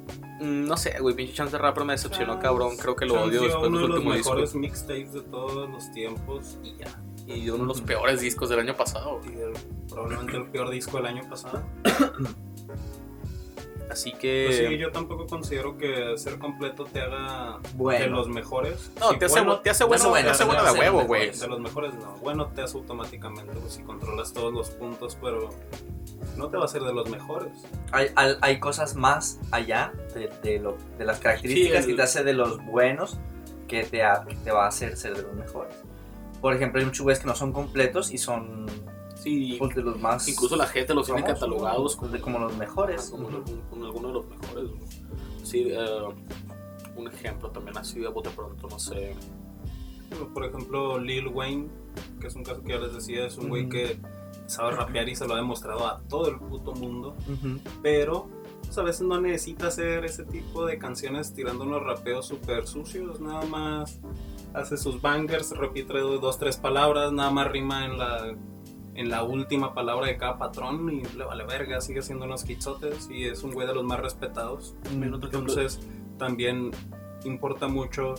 Mm, 0.40 0.64
no 0.66 0.76
sé, 0.76 0.98
güey, 0.98 1.14
pinche 1.14 1.32
chance 1.34 1.52
de 1.52 1.58
rapper 1.62 1.84
me 1.84 1.92
decepcionó, 1.92 2.32
Chance- 2.34 2.42
cabrón. 2.42 2.76
Creo 2.76 2.96
que 2.96 3.04
lo 3.06 3.14
Chance 3.14 3.28
odio 3.28 3.40
dio 3.40 3.48
después 3.48 3.62
de 3.62 3.68
uno 3.68 3.78
los 3.78 3.82
de 3.82 3.88
los 3.88 3.96
últimos 3.98 4.16
mejores 4.16 4.42
discos. 4.52 4.60
mixtapes 4.60 5.12
de 5.12 5.20
todos 5.22 5.70
los 5.70 5.92
tiempos 5.92 6.58
Y 6.64 6.76
ya. 6.76 7.00
Y 7.26 7.48
uno 7.50 7.58
de 7.62 7.66
los 7.68 7.80
peores 7.82 8.20
discos 8.20 8.48
del 8.48 8.58
año 8.58 8.74
pasado. 8.76 9.20
y 9.24 9.28
el- 9.38 9.52
probablemente 9.88 10.36
el 10.38 10.46
peor 10.48 10.70
disco 10.70 10.96
del 10.96 11.06
año 11.06 11.22
pasado. 11.30 11.62
Así 13.90 14.10
Pues 14.10 14.20
que. 14.22 14.66
sí, 14.68 14.78
yo 14.78 14.92
tampoco 14.92 15.26
considero 15.26 15.76
que 15.76 16.16
ser 16.16 16.38
completo 16.38 16.84
te 16.84 17.00
haga 17.00 17.58
Bueno. 17.74 18.04
de 18.04 18.10
los 18.10 18.28
mejores. 18.28 18.90
No, 19.00 19.10
Sí, 19.10 19.18
te 19.18 19.24
hace, 19.24 19.40
bueno, 19.40 19.60
te 19.60 19.70
hace 19.70 19.84
bueno, 19.84 20.12
te 20.12 20.30
hace 20.30 20.44
bueno 20.44 20.62
de 20.72 20.78
huevo, 20.78 21.02
güey. 21.06 21.30
de 21.30 21.48
los 21.48 21.58
mejores 21.60 21.94
no. 21.94 22.14
Bueno, 22.22 22.46
te 22.54 22.62
hace 22.62 22.76
automáticamente 22.78 23.52
pues, 23.60 23.72
si 23.74 23.82
controlas 23.82 24.32
todos 24.32 24.52
los 24.52 24.70
puntos, 24.70 25.18
pero 25.20 25.50
no 26.36 26.48
te 26.48 26.56
va 26.56 26.64
a 26.66 26.68
ser 26.68 26.82
de 26.82 26.92
los 26.92 27.08
mejores. 27.10 27.52
Hay, 27.92 28.08
hay, 28.14 28.34
hay 28.40 28.60
cosas 28.60 28.94
más 28.94 29.40
allá 29.50 29.92
de, 30.14 30.28
de 30.42 30.58
lo, 30.60 30.76
de 30.98 31.04
las 31.04 31.18
características 31.18 31.84
Sí, 31.84 31.90
el- 31.90 31.96
que 31.96 31.96
te 31.96 32.02
hace 32.02 32.22
de 32.24 32.32
los 32.32 32.64
buenos 32.64 33.18
que 33.66 33.84
te, 33.84 34.02
ha- 34.04 34.24
que 34.28 34.34
te 34.36 34.50
va 34.52 34.64
a 34.66 34.68
hacer 34.68 34.96
ser 34.96 35.16
de 35.16 35.22
los 35.22 35.32
mejores. 35.34 35.74
Por 36.40 36.54
ejemplo, 36.54 36.80
hay 36.80 36.86
muchos 36.86 37.02
güeyes 37.02 37.20
que 37.20 37.26
no 37.26 37.34
son 37.34 37.52
completos 37.52 38.12
y 38.12 38.18
son 38.18 38.66
Sí, 39.22 39.56
pues, 39.58 39.74
de 39.76 39.82
los 39.82 39.98
más. 40.00 40.26
incluso 40.28 40.56
la 40.56 40.66
gente 40.66 40.94
los 40.94 41.06
tiene 41.06 41.22
catalogados 41.22 41.94
¿no? 41.96 42.00
como, 42.00 42.12
de- 42.12 42.20
como 42.20 42.38
los 42.38 42.56
mejores. 42.56 43.10
como, 43.10 43.28
Ujú. 43.28 43.42
como 43.68 43.84
algunos 43.84 44.12
de 44.12 44.18
los 44.18 44.26
mejores. 44.28 44.70
Sí, 45.42 45.64
eh, 45.70 46.02
un 46.96 47.08
ejemplo 47.08 47.50
también 47.50 47.76
así 47.78 48.00
de 48.00 48.08
bote 48.08 48.30
pronto, 48.30 48.66
no 48.68 48.78
sé. 48.78 49.14
Por 50.34 50.44
ejemplo, 50.44 50.98
Lil 50.98 51.28
Wayne, 51.28 51.68
que 52.20 52.26
es 52.26 52.34
un 52.34 52.42
caso 52.44 52.62
que 52.62 52.72
ya 52.72 52.78
les 52.78 52.94
decía, 52.94 53.26
es 53.26 53.36
un 53.38 53.48
güey 53.48 53.68
que 53.68 53.98
sabe 54.46 54.72
rapear 54.72 55.08
y 55.08 55.14
se 55.14 55.26
lo 55.26 55.34
ha 55.34 55.36
demostrado 55.36 55.86
a 55.86 56.00
todo 56.08 56.28
el 56.28 56.38
puto 56.38 56.72
mundo, 56.72 57.14
Ujú. 57.28 57.58
pero 57.82 58.26
pues, 58.62 58.76
a 58.78 58.82
veces 58.82 59.02
no 59.02 59.20
necesita 59.20 59.68
hacer 59.68 60.04
ese 60.04 60.24
tipo 60.24 60.66
de 60.66 60.78
canciones 60.78 61.32
tirando 61.32 61.62
unos 61.64 61.82
rapeos 61.84 62.26
súper 62.26 62.66
sucios, 62.66 63.20
nada 63.20 63.44
más 63.46 64.00
hace 64.52 64.76
sus 64.76 65.00
bangers, 65.00 65.50
repite 65.56 65.96
dos, 66.00 66.38
tres 66.38 66.56
palabras, 66.56 67.12
nada 67.12 67.30
más 67.30 67.48
rima 67.52 67.84
en 67.86 67.96
la, 67.98 68.34
en 69.00 69.08
la 69.08 69.22
última 69.24 69.72
palabra 69.72 70.06
de 70.08 70.16
cada 70.18 70.36
patrón 70.38 70.90
y 70.92 71.02
le 71.16 71.24
vale 71.24 71.44
verga, 71.44 71.80
sigue 71.80 72.00
haciendo 72.00 72.26
unos 72.26 72.48
hitsotes 72.48 73.08
y 73.10 73.24
es 73.24 73.42
un 73.42 73.52
güey 73.52 73.66
de 73.66 73.74
los 73.74 73.82
más 73.84 73.98
respetados. 73.98 74.74
Ejemplo- 74.84 75.16
Entonces 75.24 75.80
también 76.18 76.70
importa 77.24 77.66
mucho 77.66 78.14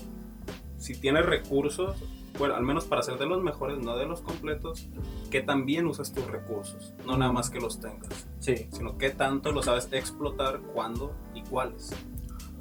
si 0.78 0.96
tienes 1.00 1.24
recursos, 1.26 1.96
bueno, 2.40 2.56
al 2.56 2.64
menos 2.64 2.86
para 2.86 3.04
ser 3.04 3.20
de 3.20 3.28
los 3.28 3.44
mejores, 3.44 3.78
no 3.78 3.96
de 3.96 4.08
los 4.08 4.22
completos, 4.22 4.88
que 5.30 5.42
también 5.42 5.86
usas 5.86 6.12
tus 6.14 6.26
recursos, 6.26 6.94
no 7.06 7.16
nada 7.16 7.32
más 7.32 7.52
que 7.52 7.60
los 7.60 7.80
tengas, 7.80 8.28
Sí. 8.40 8.68
sino 8.72 8.98
que 8.98 9.12
tanto 9.12 9.52
lo 9.52 9.62
sabes 9.62 9.88
explotar, 9.92 10.62
cuándo 10.74 11.14
y 11.36 11.42
cuáles. 11.44 11.92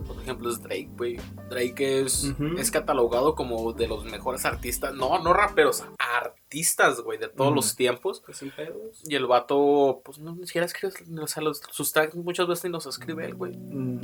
Otro 0.08 0.20
ejemplo 0.20 0.50
es 0.50 0.60
Drake, 0.62 0.90
güey. 0.96 1.16
Drake 1.48 2.00
es, 2.02 2.32
es 2.58 2.70
catalogado 2.70 3.34
como 3.34 3.72
de 3.72 3.86
los 3.88 4.04
mejores 4.04 4.44
artistas, 4.44 4.94
no, 4.94 5.22
no 5.22 5.32
raperos, 5.32 5.84
artistas, 5.98 7.00
güey, 7.00 7.18
de 7.18 7.28
todos 7.28 7.54
los 7.54 7.76
tiempos. 7.76 8.22
Pues 8.24 8.38
sin 8.38 8.50
pedos. 8.50 9.02
Y 9.06 9.14
el 9.14 9.26
vato, 9.26 10.02
pues 10.04 10.18
no, 10.18 10.34
ni 10.34 10.46
siquiera 10.46 10.66
escribe, 10.66 10.94
o 11.20 11.26
sea, 11.26 11.42
los- 11.42 11.60
sus 11.70 11.92
tracks 11.92 12.14
muchas 12.16 12.46
veces 12.48 12.64
ni 12.64 12.70
los 12.70 12.86
escribe 12.86 13.24
él, 13.24 13.34
güey. 13.34 13.56
Mm, 13.56 14.00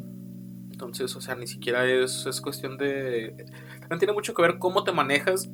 Entonces, 0.73 1.15
o 1.17 1.21
sea, 1.21 1.35
ni 1.35 1.47
siquiera 1.47 1.87
es, 1.87 2.27
es 2.27 2.41
cuestión 2.43 2.77
de... 2.77 3.35
También 3.81 3.99
tiene 3.99 4.13
mucho 4.13 4.35
que 4.35 4.43
ver 4.43 4.59
cómo 4.59 4.85
te 4.85 4.93
manejas 4.93 5.49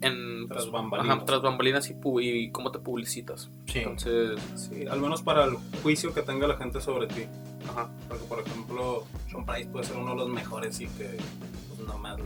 en... 0.00 0.46
Tras 0.48 0.62
pues, 0.64 0.72
bambalinas. 0.72 1.16
ajá, 1.16 1.24
tras 1.26 1.42
bambalinas 1.42 1.90
y, 1.90 1.94
pu- 1.94 2.22
y 2.22 2.50
cómo 2.50 2.70
te 2.70 2.78
publicitas. 2.78 3.50
sí. 3.66 3.78
Entonces, 3.80 4.40
Sí, 4.56 4.86
al 4.86 5.00
menos 5.00 5.22
para 5.22 5.44
el 5.44 5.56
juicio 5.82 6.12
que 6.14 6.22
tenga 6.22 6.46
la 6.46 6.56
gente 6.56 6.80
sobre 6.80 7.06
ti. 7.06 7.26
Ajá. 7.70 7.88
Porque, 8.08 8.24
por 8.24 8.40
ejemplo, 8.40 9.04
Sean 9.30 9.44
Price 9.44 9.68
puede 9.68 9.84
ser 9.86 9.96
uno 9.96 10.10
de 10.12 10.16
los 10.16 10.28
mejores 10.28 10.80
y 10.80 10.86
que 10.86 11.18
pues, 11.76 11.86
no 11.88 11.98
más. 11.98 12.18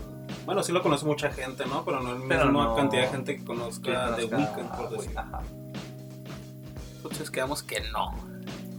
Bueno, 0.46 0.62
sí 0.62 0.72
lo 0.72 0.82
conoce 0.82 1.06
mucha 1.06 1.30
gente, 1.30 1.64
¿no? 1.66 1.84
Pero 1.84 2.00
no 2.00 2.14
la 2.18 2.24
Pero 2.28 2.44
misma 2.46 2.64
no- 2.64 2.76
cantidad 2.76 3.02
de 3.02 3.08
gente 3.08 3.36
que 3.36 3.44
conozca 3.44 4.16
The 4.16 4.24
Weeknd, 4.24 4.76
por 4.76 4.90
decir. 4.90 5.16
ajá. 5.18 5.40
Entonces 6.96 7.30
quedamos 7.30 7.62
que 7.62 7.80
no. 7.92 8.14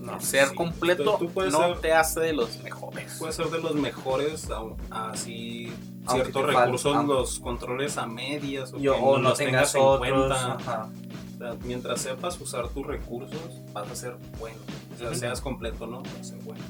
No, 0.03 0.19
ser 0.19 0.49
sí. 0.49 0.55
completo 0.55 1.17
Tú, 1.17 1.27
tú 1.27 1.33
puedes, 1.33 1.53
no 1.53 1.59
ser, 1.59 1.79
te 1.79 1.93
hace 1.93 2.19
de 2.19 2.33
los 2.33 2.61
mejores. 2.61 3.15
puedes 3.17 3.35
ser 3.35 3.47
de 3.47 3.59
los 3.59 3.75
mejores, 3.75 4.47
así 4.89 5.71
ciertos 6.09 6.45
recursos 6.45 7.05
los 7.05 7.39
controles 7.39 7.97
a 7.97 8.05
medias 8.05 8.73
o, 8.73 8.77
que 8.77 8.83
no 8.83 9.17
los 9.17 9.37
tengas 9.37 9.73
en 9.75 9.81
otros. 9.81 10.09
cuenta. 10.09 10.53
ajá. 10.55 10.89
O 11.33 11.37
sea, 11.37 11.55
mientras 11.63 12.01
sepas 12.01 12.39
usar 12.39 12.67
tus 12.69 12.85
recursos, 12.85 13.39
vas 13.73 13.89
a 13.89 13.95
ser 13.95 14.15
bueno. 14.39 14.57
O 14.93 14.99
sea, 14.99 15.15
seas 15.15 15.41
completo, 15.41 15.87
¿no? 15.87 16.03
Vas 16.03 16.19
a 16.19 16.23
ser 16.23 16.39
bueno. 16.39 16.61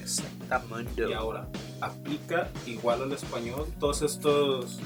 Exactamente. 0.00 1.08
Y 1.08 1.12
ahora, 1.12 1.48
aplica 1.80 2.48
igual 2.66 3.02
al 3.02 3.12
español 3.12 3.66
todos 3.78 4.02
estos 4.02 4.80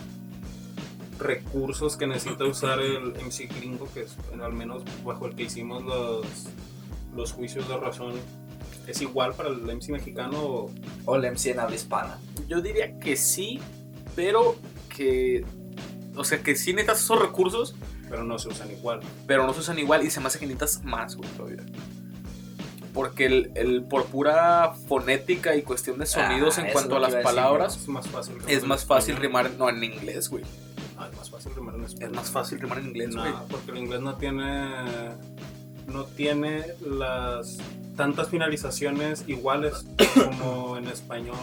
recursos 1.18 1.96
que 1.96 2.06
necesita 2.06 2.44
usar 2.44 2.80
el 2.80 3.14
MC 3.14 3.48
gringo, 3.56 3.88
que 3.94 4.02
es 4.02 4.16
al 4.42 4.52
menos 4.52 4.82
bajo 5.04 5.26
el 5.26 5.34
que 5.34 5.44
hicimos 5.44 5.82
los, 5.84 6.26
los 7.14 7.32
juicios 7.32 7.68
de 7.68 7.76
razón. 7.76 8.12
¿Es 8.86 9.00
igual 9.00 9.32
para 9.34 9.48
el 9.48 9.60
MC 9.62 9.88
mexicano 9.90 10.38
o 10.42 10.70
O 11.06 11.16
el 11.16 11.22
MC 11.32 11.46
en 11.52 11.60
habla 11.60 11.74
hispana. 11.76 12.18
Yo 12.48 12.60
diría 12.60 12.98
que 12.98 13.16
sí, 13.16 13.58
pero 14.14 14.56
que. 14.94 15.44
O 16.16 16.22
sea, 16.24 16.42
que 16.42 16.54
sí 16.54 16.72
necesitas 16.72 17.00
esos 17.02 17.18
recursos, 17.18 17.74
pero 18.08 18.22
no 18.24 18.38
se 18.38 18.48
usan 18.48 18.70
igual? 18.70 19.00
pero 19.26 19.46
no 19.46 19.52
se 19.54 19.60
usan 19.60 19.78
igual 19.78 20.04
y 20.06 20.10
se 20.10 20.20
me 20.20 20.26
hace 20.28 20.38
que 20.38 20.46
necesitas 20.46 20.84
más, 20.84 21.16
güey, 21.16 21.28
todavía. 21.30 21.64
Porque 22.92 23.26
el, 23.26 23.50
el- 23.56 23.82
por 23.82 24.04
pura 24.04 24.74
fonética 24.86 25.56
y 25.56 25.62
cuestión 25.62 25.98
de 25.98 26.06
sonidos 26.06 26.58
Ah, 26.58 26.66
en 26.66 26.72
cuanto 26.72 26.94
a 26.96 27.00
las 27.00 27.10
decir, 27.10 27.24
palabras, 27.24 27.76
Es 27.76 27.88
más 27.88 28.06
fácil. 28.06 28.34
rimar 28.34 28.50
es 28.52 28.64
más 28.64 28.84
fácil 28.84 29.16
rimar 29.16 29.50
no, 29.58 29.68
en 29.68 29.82
inglés, 29.82 30.28
güey. 30.28 30.44
Ah, 30.96 31.08
es 31.10 31.16
más 31.16 31.28
fácil 31.30 31.52
rimar 31.56 31.74
en 31.74 31.84
español. 31.84 32.10
Es 32.10 32.16
más 32.16 32.30
fácil 32.30 32.60
rimar 32.60 32.78
en 32.78 32.86
inglés, 32.88 33.16
güey. 33.16 33.32
No, 33.32 33.44
porque 33.50 33.72
el 33.72 33.78
inglés 33.78 34.00
no 34.00 34.14
tiene 34.14 34.68
no 35.86 36.04
tiene 36.04 36.62
las 36.84 37.58
tantas 37.96 38.28
finalizaciones 38.28 39.24
iguales 39.28 39.86
como 40.14 40.76
en 40.76 40.88
español. 40.88 41.36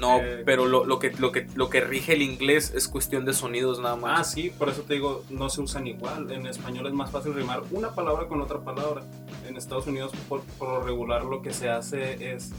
No, 0.00 0.18
Eh, 0.18 0.42
pero 0.44 0.66
lo, 0.66 0.84
lo 0.84 0.98
que, 0.98 1.12
lo, 1.12 1.30
que, 1.30 1.46
lo 1.54 1.70
que 1.70 1.80
rige 1.80 2.14
el 2.14 2.22
inglés 2.22 2.72
es 2.74 2.88
cuestión 2.88 3.24
de 3.24 3.32
sonidos 3.32 3.78
nada 3.78 3.94
Ah, 3.94 3.96
más. 3.96 4.32
sí, 4.32 4.50
por 4.50 4.68
eso 4.68 4.82
te 4.82 4.94
digo, 4.94 5.24
no 5.30 5.48
se 5.50 5.60
usan 5.60 5.86
igual. 5.86 6.30
En 6.32 6.46
español 6.46 6.86
es 6.88 6.92
más 6.92 7.10
fácil 7.10 7.32
rimar 7.34 7.62
una 7.70 7.94
palabra 7.94 8.26
con 8.26 8.40
otra 8.40 8.58
palabra. 8.58 9.02
En 9.48 9.56
Estados 9.56 9.86
Unidos, 9.86 10.12
por, 10.28 10.42
por 10.58 10.68
lo 10.68 10.80
regular, 10.82 11.24
lo 11.24 11.42
que 11.42 11.52
se 11.52 11.68
hace 11.70 12.32
es 12.34 12.50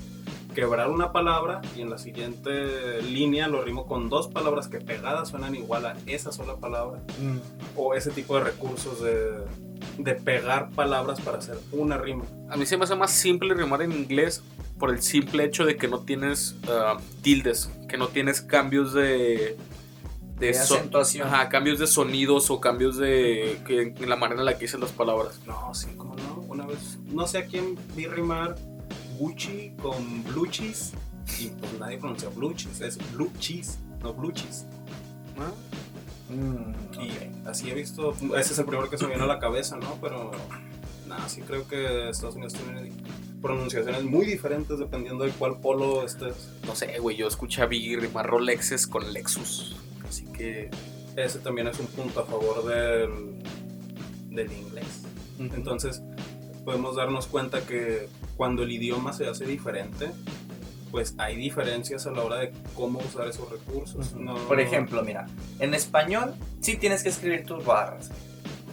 quebrar 0.55 0.89
una 0.89 1.11
palabra 1.11 1.61
y 1.77 1.81
en 1.81 1.89
la 1.89 1.97
siguiente 1.97 3.01
línea 3.03 3.47
lo 3.47 3.61
rimo 3.63 3.85
con 3.85 4.09
dos 4.09 4.27
palabras 4.29 4.67
que 4.67 4.79
pegadas 4.79 5.29
suenan 5.29 5.53
igual 5.55 5.85
a 5.85 5.95
esa 6.07 6.31
sola 6.31 6.55
palabra. 6.55 7.01
O 7.75 7.93
ese 7.93 8.11
tipo 8.11 8.35
de 8.35 8.45
recursos 8.45 9.01
de, 9.01 9.29
de 9.97 10.15
pegar 10.15 10.69
palabras 10.71 11.19
para 11.21 11.37
hacer 11.37 11.57
una 11.71 11.97
rima. 11.97 12.23
A 12.49 12.57
mí 12.57 12.65
se 12.65 12.77
me 12.77 12.83
hace 12.83 12.95
más 12.95 13.11
simple 13.11 13.53
rimar 13.53 13.81
en 13.81 13.91
inglés 13.91 14.41
por 14.77 14.89
el 14.91 15.01
simple 15.01 15.43
hecho 15.43 15.65
de 15.65 15.75
que 15.75 15.87
no 15.87 15.99
tienes 16.01 16.55
ah, 16.67 16.97
tildes, 17.21 17.69
que 17.87 17.97
no 17.97 18.07
tienes 18.07 18.41
cambios 18.41 18.93
de... 18.93 19.57
De 20.37 20.53
so- 20.53 20.75
acentuación. 20.75 21.27
Ajá, 21.27 21.49
cambios 21.49 21.79
de 21.79 21.87
sonidos 21.87 22.49
o 22.49 22.61
cambios 22.61 22.95
de 22.95 23.59
que, 23.67 23.93
en 23.97 24.09
la 24.09 24.15
manera 24.15 24.39
en 24.39 24.45
la 24.45 24.53
que 24.53 24.61
dicen 24.61 24.79
las 24.79 24.91
palabras. 24.91 25.37
No, 25.45 25.73
sí, 25.73 25.87
cómo 25.97 26.15
no. 26.15 26.45
Una 26.47 26.65
vez, 26.65 26.97
no 27.07 27.27
sé 27.27 27.39
a 27.39 27.45
quién 27.45 27.77
vi 27.93 28.07
rimar 28.07 28.55
Gucci 29.17 29.73
con 29.81 30.23
Blue 30.23 30.47
Cheese 30.47 30.93
y 31.39 31.47
pues 31.47 31.77
nadie 31.77 31.97
pronuncia 31.97 32.29
Blue 32.29 32.53
Cheese, 32.53 32.87
es 32.87 32.97
Blue 33.11 33.29
Cheese, 33.37 33.79
no 34.01 34.13
Blue 34.13 34.31
Cheese. 34.31 34.65
Mm, 36.29 37.01
Y 37.01 37.47
así 37.47 37.69
he 37.69 37.73
visto, 37.73 38.13
ese 38.37 38.53
es 38.53 38.59
el 38.59 38.65
primero 38.65 38.89
que 38.89 38.97
se 38.97 39.03
me 39.05 39.09
viene 39.11 39.23
a 39.23 39.27
la 39.27 39.39
cabeza, 39.39 39.77
¿no? 39.77 39.97
Pero 40.01 40.31
nada, 41.07 41.27
sí 41.27 41.41
creo 41.41 41.67
que 41.67 42.09
Estados 42.09 42.35
Unidos 42.35 42.53
tiene 42.53 42.91
pronunciaciones 43.41 44.03
muy 44.03 44.25
diferentes 44.25 44.77
dependiendo 44.79 45.23
de 45.23 45.31
cuál 45.31 45.59
polo 45.59 46.05
estés. 46.05 46.49
No 46.65 46.75
sé, 46.75 46.99
güey, 46.99 47.17
yo 47.17 47.27
escuché 47.27 47.61
a 47.61 47.65
Biggie 47.65 47.97
rimar 47.97 48.27
Rolexes 48.27 48.85
con 48.87 49.11
Lexus. 49.11 49.75
Así 50.07 50.25
que... 50.25 50.69
Ese 51.15 51.39
también 51.39 51.67
es 51.67 51.77
un 51.79 51.87
punto 51.87 52.21
a 52.21 52.25
favor 52.25 52.63
del, 52.65 53.43
del 54.29 54.51
inglés. 54.53 55.01
Entonces, 55.39 56.01
podemos 56.63 56.95
darnos 56.95 57.27
cuenta 57.27 57.65
que 57.65 58.07
cuando 58.37 58.63
el 58.63 58.71
idioma 58.71 59.11
se 59.11 59.27
hace 59.27 59.45
diferente, 59.45 60.11
pues 60.91 61.15
hay 61.17 61.35
diferencias 61.35 62.05
a 62.07 62.11
la 62.11 62.21
hora 62.23 62.37
de 62.37 62.53
cómo 62.75 62.99
usar 62.99 63.27
esos 63.27 63.49
recursos. 63.49 64.13
No- 64.13 64.35
Por 64.47 64.59
ejemplo, 64.59 65.01
mira, 65.03 65.27
en 65.59 65.73
español 65.73 66.33
sí 66.61 66.77
tienes 66.77 67.03
que 67.03 67.09
escribir 67.09 67.45
tus 67.45 67.63
barras. 67.65 68.09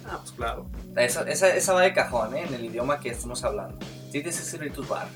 Ah, 0.09 0.18
pues 0.20 0.33
claro. 0.33 0.66
Esa, 0.96 1.22
esa, 1.29 1.55
esa 1.55 1.72
va 1.72 1.83
de 1.83 1.92
cajón, 1.92 2.35
¿eh? 2.37 2.44
En 2.46 2.55
el 2.55 2.64
idioma 2.64 3.00
que 3.00 3.11
estamos 3.11 3.42
hablando. 3.44 3.79
Sí 4.07 4.20
tienes 4.22 4.37
que 4.37 4.42
escribir 4.42 4.72
tus 4.72 4.88
barras. 4.88 5.12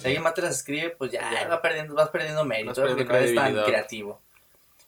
Si 0.00 0.06
alguien 0.06 0.22
más 0.22 0.32
te 0.34 0.40
las 0.42 0.56
escribe, 0.56 0.90
pues 0.90 1.12
ya, 1.12 1.20
Ya. 1.32 1.46
va 1.46 1.60
perdiendo, 1.60 1.94
vas 1.94 2.08
perdiendo 2.08 2.44
mérito 2.44 2.68
Vas 2.70 2.78
porque 2.90 3.04
perdiendo 3.04 3.40
no 3.42 3.46
eres 3.48 3.56
tan 3.56 3.64
creativo. 3.70 4.18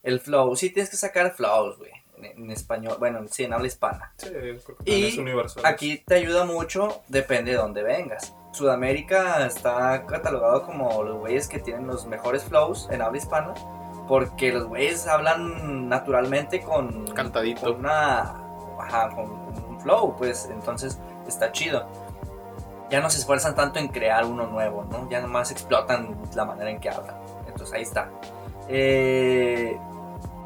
El 0.03 0.21
flow, 0.21 0.57
sí 0.57 0.71
tienes 0.71 0.89
que 0.91 0.97
sacar 0.97 1.35
flows, 1.35 1.77
güey. 1.79 1.91
En, 2.17 2.25
en 2.45 2.51
español, 2.51 2.97
bueno, 2.99 3.21
sí, 3.31 3.45
en 3.45 3.53
habla 3.53 3.67
hispana. 3.67 4.13
Sí, 4.17 4.29
creo 4.31 4.59
que 4.85 4.91
Y 4.91 5.05
es 5.09 5.19
universal. 5.19 5.65
Aquí 5.67 6.03
te 6.07 6.15
ayuda 6.15 6.45
mucho, 6.47 7.03
depende 7.09 7.51
de 7.53 7.59
dónde 7.59 7.83
vengas. 7.83 8.33
Sudamérica 8.53 9.47
está 9.47 10.05
catalogado 10.07 10.63
como 10.65 11.03
los 11.03 11.19
güeyes 11.19 11.49
que 11.49 11.59
tienen 11.59 11.87
los 11.87 12.07
mejores 12.07 12.45
flows 12.45 12.89
en 12.91 13.01
habla 13.01 13.19
hispana, 13.19 13.55
porque 14.07 14.53
los 14.53 14.67
güeyes 14.67 15.07
hablan 15.09 15.89
naturalmente 15.89 16.61
con, 16.61 17.07
Cantadito. 17.09 17.63
con 17.63 17.81
una, 17.81 18.35
ajá, 18.79 19.09
con 19.15 19.31
un 19.31 19.81
flow, 19.81 20.15
pues 20.17 20.49
entonces 20.53 20.99
está 21.27 21.51
chido. 21.51 21.89
Ya 22.91 23.01
no 23.01 23.09
se 23.09 23.19
esfuerzan 23.19 23.55
tanto 23.55 23.79
en 23.79 23.89
crear 23.89 24.27
uno 24.27 24.47
nuevo, 24.47 24.85
¿no? 24.85 25.09
Ya 25.09 25.23
nomás 25.23 25.51
explotan 25.51 26.15
la 26.35 26.45
manera 26.45 26.71
en 26.71 26.79
que 26.79 26.91
hablan. 26.91 27.17
Entonces 27.49 27.75
ahí 27.75 27.83
está. 27.83 28.11
Eh, 28.69 29.79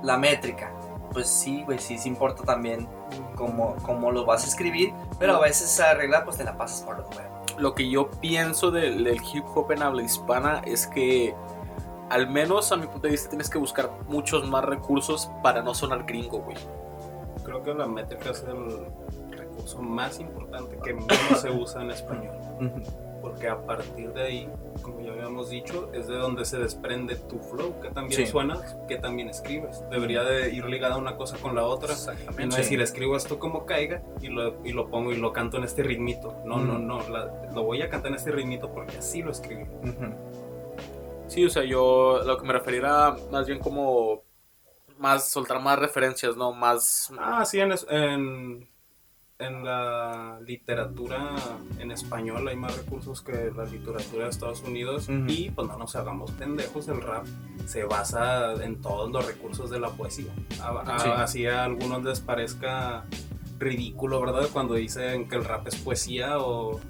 la 0.05 0.17
métrica, 0.17 0.71
pues 1.13 1.29
sí, 1.29 1.65
güey, 1.65 1.81
sí, 1.81 1.99
sí 1.99 2.09
importa 2.09 2.45
también 2.45 2.89
cómo, 3.35 3.75
cómo 3.83 4.13
lo 4.13 4.25
vas 4.25 4.45
a 4.45 4.47
escribir, 4.47 4.95
pero 5.19 5.35
a 5.35 5.41
veces 5.41 5.73
esa 5.73 5.95
regla 5.95 6.25
pues 6.25 6.37
te 6.37 6.45
la 6.45 6.57
pasas 6.57 6.83
por 6.83 6.99
los 6.99 7.09
huevos. 7.17 7.36
Lo 7.59 7.75
que 7.75 7.89
yo 7.89 8.11
pienso 8.21 8.71
del, 8.71 9.05
del 9.05 9.21
hip 9.33 9.45
hop 9.55 9.73
en 9.73 9.83
habla 9.83 10.03
hispana 10.03 10.63
es 10.67 10.87
que, 10.87 11.35
al 12.11 12.29
menos 12.29 12.71
a 12.73 12.77
mi 12.77 12.87
punto 12.87 13.03
de 13.03 13.11
vista, 13.11 13.31
tienes 13.31 13.49
que 13.49 13.59
buscar 13.59 13.91
muchos 14.09 14.49
más 14.49 14.65
recursos 14.65 15.31
para 15.43 15.63
no 15.63 15.75
sonar 15.75 16.05
gringo, 16.05 16.41
güey. 16.41 16.57
Creo 17.45 17.63
que 17.63 17.75
la 17.75 17.87
métrica 17.87 18.31
es 18.31 18.43
el 18.43 18.87
recurso 19.37 19.81
más 19.81 20.21
importante 20.21 20.79
que 20.83 20.95
menos 20.95 21.41
se 21.41 21.51
usa 21.51 21.83
en 21.83 21.91
español. 21.91 22.35
Porque 23.27 23.49
a 23.49 23.61
partir 23.67 24.13
de 24.13 24.23
ahí, 24.23 24.49
como 24.83 25.01
ya 25.01 25.11
habíamos 25.11 25.51
dicho, 25.51 25.91
es 25.93 26.07
de 26.07 26.15
donde 26.17 26.45
se 26.45 26.59
desprende 26.59 27.17
tu 27.17 27.41
flow, 27.41 27.81
que 27.81 27.91
también 27.91 28.25
Sí. 28.25 28.31
suena, 28.31 28.61
que 28.87 28.99
también 28.99 29.29
escribes. 29.29 29.83
Debería 29.91 30.23
de 30.23 30.55
ir 30.55 30.65
ligada 30.67 30.97
una 30.97 31.17
cosa 31.17 31.37
con 31.39 31.57
la 31.57 31.65
otra. 31.65 31.89
Y 31.89 31.97
no 31.97 32.13
Exactamente. 32.13 32.57
decir, 32.57 32.81
escribo 32.81 33.17
esto 33.17 33.41
como 33.41 33.67
caiga 33.67 34.01
y 34.21 34.29
lo, 34.29 34.65
y 34.65 34.71
lo 34.73 34.89
pongo 34.89 35.11
y 35.13 35.17
lo 35.17 35.33
canto 35.33 35.57
en 35.57 35.65
este 35.65 35.83
ritmito. 35.83 36.37
No, 36.45 36.59
no, 36.59 36.75
Mm. 36.79 36.87
no, 36.87 37.09
la- 37.09 37.51
lo 37.53 37.65
voy 37.65 37.83
a 37.83 37.89
cantar 37.89 38.13
en 38.13 38.15
este 38.17 38.31
ritmito 38.31 38.71
porque 38.73 38.99
así 38.99 39.23
lo 39.23 39.33
escribí. 39.33 39.65
Sí, 41.27 41.45
o 41.45 41.51
sea, 41.51 41.65
yo 41.65 42.21
lo 42.25 42.39
que 42.39 42.47
me 42.47 42.53
refería 42.53 43.17
más 43.33 43.45
bien 43.49 43.59
como 43.59 44.23
más 44.99 45.29
soltar 45.29 45.61
más 45.61 45.79
referencias, 45.81 46.37
¿no? 46.37 46.53
Más 46.53 47.13
Ah, 47.19 47.45
sí, 47.45 47.59
en, 47.59 48.69
en 49.39 49.65
la 49.65 50.39
literatura 50.47 51.35
en 51.79 51.91
español 51.91 52.49
hay 52.49 52.57
más 52.57 52.75
recursos 52.77 53.21
que 53.21 53.51
la 53.55 53.65
literatura 53.65 54.25
de 54.25 54.31
Estados 54.31 54.63
Unidos 54.63 55.09
y 55.29 55.51
pues 55.51 55.69
no 55.69 55.77
nos 55.77 55.95
hagamos 55.95 56.31
pendejos, 56.33 56.89
el 56.89 57.03
rap 57.03 57.27
se 57.67 57.85
basa 57.85 58.55
en 58.65 58.81
todos 58.81 59.11
los 59.13 59.27
recursos 59.27 59.69
de 59.71 59.79
la 59.79 59.91
poesía. 59.91 60.33
A- 60.63 60.81
a- 60.81 60.99
Sí. 60.99 61.09
Así 61.15 61.47
a 61.47 61.65
algunos 61.65 62.03
les 62.03 62.21
parezca 62.21 63.05
ridículo, 63.59 64.21
¿verdad? 64.21 64.49
Cuando 64.53 64.75
dicen 64.75 65.29
que 65.29 65.37
el 65.37 65.45
rap 65.45 65.67
es 65.69 65.77
poesía 65.77 66.39
o 66.39 66.81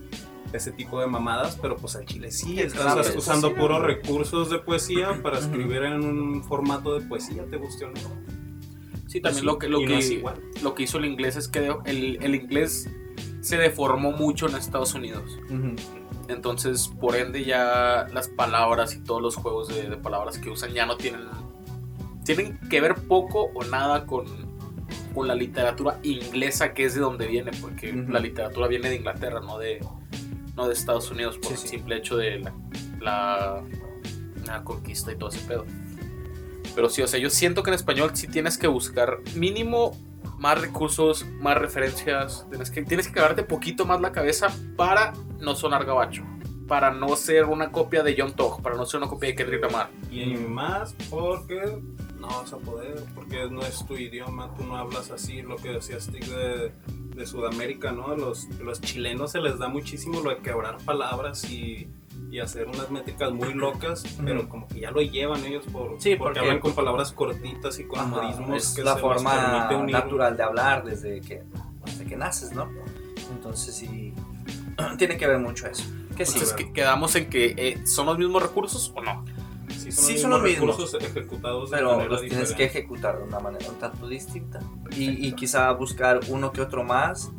ese 0.52 0.70
tipo 0.70 1.00
de 1.00 1.06
mamadas, 1.08 1.58
pero 1.60 1.76
pues 1.76 1.96
al 1.96 2.06
chile 2.06 2.30
sí, 2.30 2.60
estás 2.60 2.94
usando 3.18 3.48
puros 3.60 3.82
recursos 3.82 4.50
de 4.50 4.58
poesía 4.60 5.20
para 5.22 5.38
escribir 5.40 5.82
en 5.82 6.04
un 6.04 6.44
formato 6.44 6.98
de 6.98 7.06
poesía, 7.06 7.44
te 7.50 7.56
guste 7.56 7.84
o 7.86 7.88
no. 7.88 8.35
Sí, 9.06 9.20
también 9.20 9.40
Sí, 9.40 9.46
lo 9.46 9.58
que, 9.58 9.68
lo, 9.68 9.80
no 9.80 9.86
que, 9.86 9.98
es 9.98 10.10
igual. 10.10 10.40
lo 10.62 10.74
que 10.74 10.82
hizo 10.84 10.98
el 10.98 11.04
inglés 11.04 11.36
es 11.36 11.48
que 11.48 11.70
el, 11.84 12.18
el 12.22 12.34
inglés 12.34 12.88
se 13.40 13.56
deformó 13.56 14.12
mucho 14.12 14.48
en 14.48 14.56
Estados 14.56 14.94
Unidos. 14.94 15.38
Entonces, 16.28 16.88
por 17.00 17.14
ende, 17.14 17.44
ya 17.44 18.08
las 18.12 18.28
palabras 18.28 18.94
y 18.94 18.98
todos 19.00 19.22
los 19.22 19.36
juegos 19.36 19.68
de, 19.68 19.88
de 19.88 19.96
palabras 19.96 20.38
que 20.38 20.50
usan 20.50 20.72
ya 20.72 20.84
no 20.86 20.96
tienen. 20.96 21.20
Tienen 22.24 22.58
que 22.68 22.80
ver 22.80 22.96
poco 23.06 23.50
o 23.54 23.62
nada 23.64 24.04
con, 24.06 24.26
con 25.14 25.28
la 25.28 25.36
literatura 25.36 26.00
inglesa, 26.02 26.74
que 26.74 26.84
es 26.84 26.94
de 26.94 27.00
donde 27.00 27.28
viene, 27.28 27.52
porque 27.60 27.92
la 27.92 28.18
literatura 28.18 28.66
viene 28.66 28.88
de 28.90 28.96
Inglaterra, 28.96 29.40
no 29.40 29.58
de, 29.58 29.78
no 30.56 30.66
de 30.66 30.72
Estados 30.74 31.08
Unidos, 31.12 31.38
por 31.38 31.46
Sí, 31.48 31.52
el 31.52 31.58
sí. 31.58 31.68
simple 31.68 31.96
hecho 31.98 32.16
de 32.16 32.40
la, 32.40 32.52
la, 33.00 33.62
la 34.46 34.64
conquista 34.64 35.12
y 35.12 35.16
todo 35.16 35.28
ese 35.28 35.46
pedo. 35.46 35.64
Pero 36.76 36.90
sí, 36.90 37.00
o 37.00 37.08
sea, 37.08 37.18
yo 37.18 37.30
siento 37.30 37.62
que 37.62 37.70
en 37.70 37.74
español 37.74 38.10
sí 38.12 38.28
tienes 38.28 38.58
que 38.58 38.66
buscar 38.66 39.20
mínimo 39.34 39.96
más 40.38 40.60
recursos, 40.60 41.24
más 41.40 41.56
referencias. 41.56 42.46
Tienes 42.50 42.70
que, 42.70 42.82
tienes 42.82 43.08
que 43.08 43.14
cagarte 43.14 43.42
poquito 43.42 43.86
más 43.86 43.98
la 44.02 44.12
cabeza 44.12 44.54
para 44.76 45.14
no 45.40 45.54
sonar 45.54 45.86
gabacho. 45.86 46.22
Para 46.68 46.90
no 46.90 47.16
ser 47.16 47.46
una 47.46 47.72
copia 47.72 48.02
de 48.02 48.14
John 48.18 48.34
Tog, 48.34 48.60
para 48.60 48.76
no 48.76 48.84
ser 48.84 48.98
una 48.98 49.08
copia 49.08 49.30
de 49.30 49.36
Kendrick 49.36 49.62
Lamar. 49.62 49.88
Y 50.10 50.34
más 50.34 50.94
porque 51.08 51.78
no 52.20 52.26
vas 52.26 52.52
a 52.52 52.58
poder, 52.58 53.02
porque 53.14 53.48
no 53.48 53.62
es 53.62 53.86
tu 53.86 53.96
idioma, 53.96 54.52
tú 54.54 54.64
no 54.64 54.76
hablas 54.76 55.10
así, 55.10 55.40
lo 55.40 55.56
que 55.56 55.70
decías 55.70 56.08
Tig 56.08 56.26
de, 56.26 56.72
de 57.14 57.26
Sudamérica, 57.26 57.92
¿no? 57.92 58.14
Los, 58.14 58.48
los 58.60 58.82
chilenos 58.82 59.32
se 59.32 59.40
les 59.40 59.58
da 59.58 59.68
muchísimo 59.68 60.20
lo 60.20 60.28
de 60.28 60.38
quebrar 60.38 60.76
palabras 60.84 61.48
y, 61.50 61.88
y 62.36 62.40
hacer 62.40 62.68
unas 62.68 62.90
métricas 62.90 63.32
muy 63.32 63.54
locas, 63.54 64.04
pero 64.22 64.46
como 64.48 64.68
que 64.68 64.80
ya 64.80 64.90
lo 64.90 65.00
llevan 65.00 65.42
ellos 65.46 65.64
por, 65.72 65.92
Sí, 66.00 66.10
porque, 66.10 66.18
porque- 66.18 66.40
hablan 66.40 66.58
con 66.60 66.74
palabras 66.74 67.12
cortitas 67.12 67.78
y 67.78 67.84
con 67.84 67.98
Ajá, 67.98 68.08
modismos 68.08 68.62
es 68.62 68.74
que 68.76 68.82
la 68.84 68.94
se 68.94 69.00
forma 69.00 69.68
unir. 69.74 69.92
natural 69.94 70.36
de 70.36 70.42
hablar 70.42 70.84
desde 70.84 71.20
que, 71.22 71.42
desde 71.86 72.04
que 72.04 72.16
naces, 72.16 72.52
¿no? 72.52 72.68
Entonces 73.32 73.74
sí, 73.74 74.12
tiene 74.98 75.16
que 75.16 75.26
ver 75.26 75.38
mucho 75.38 75.66
eso. 75.66 75.84
Que 76.16 76.26
sí, 76.26 76.32
Entonces 76.34 76.52
que- 76.56 76.72
quedamos 76.72 77.14
en 77.16 77.30
que 77.30 77.54
eh, 77.56 77.86
son 77.86 78.04
los 78.06 78.18
mismos 78.18 78.42
recursos 78.42 78.92
o 78.94 79.00
no. 79.00 79.24
Sí, 79.70 79.90
Sí, 79.92 80.18
son 80.18 80.30
los 80.30 80.42
mismos. 80.42 80.76
recursos 80.76 81.02
ejecutados 81.02 81.70
de 81.70 81.76
pero 81.78 81.92
manera 81.92 82.08
los 82.10 82.20
tienes 82.20 82.36
que 82.52 82.64
diferente. 82.64 82.64
ejecutar 82.78 83.18
de 83.18 83.24
una 83.24 83.38
manera 83.40 83.66
un 83.68 83.76
tanto 83.78 84.08
distinta. 84.08 84.60
Y, 84.96 85.26
y 85.26 85.32
quizá 85.32 85.70
buscar 85.72 86.20
uno 86.28 86.52
que 86.52 86.60
otro 86.60 86.82
más 86.84 87.30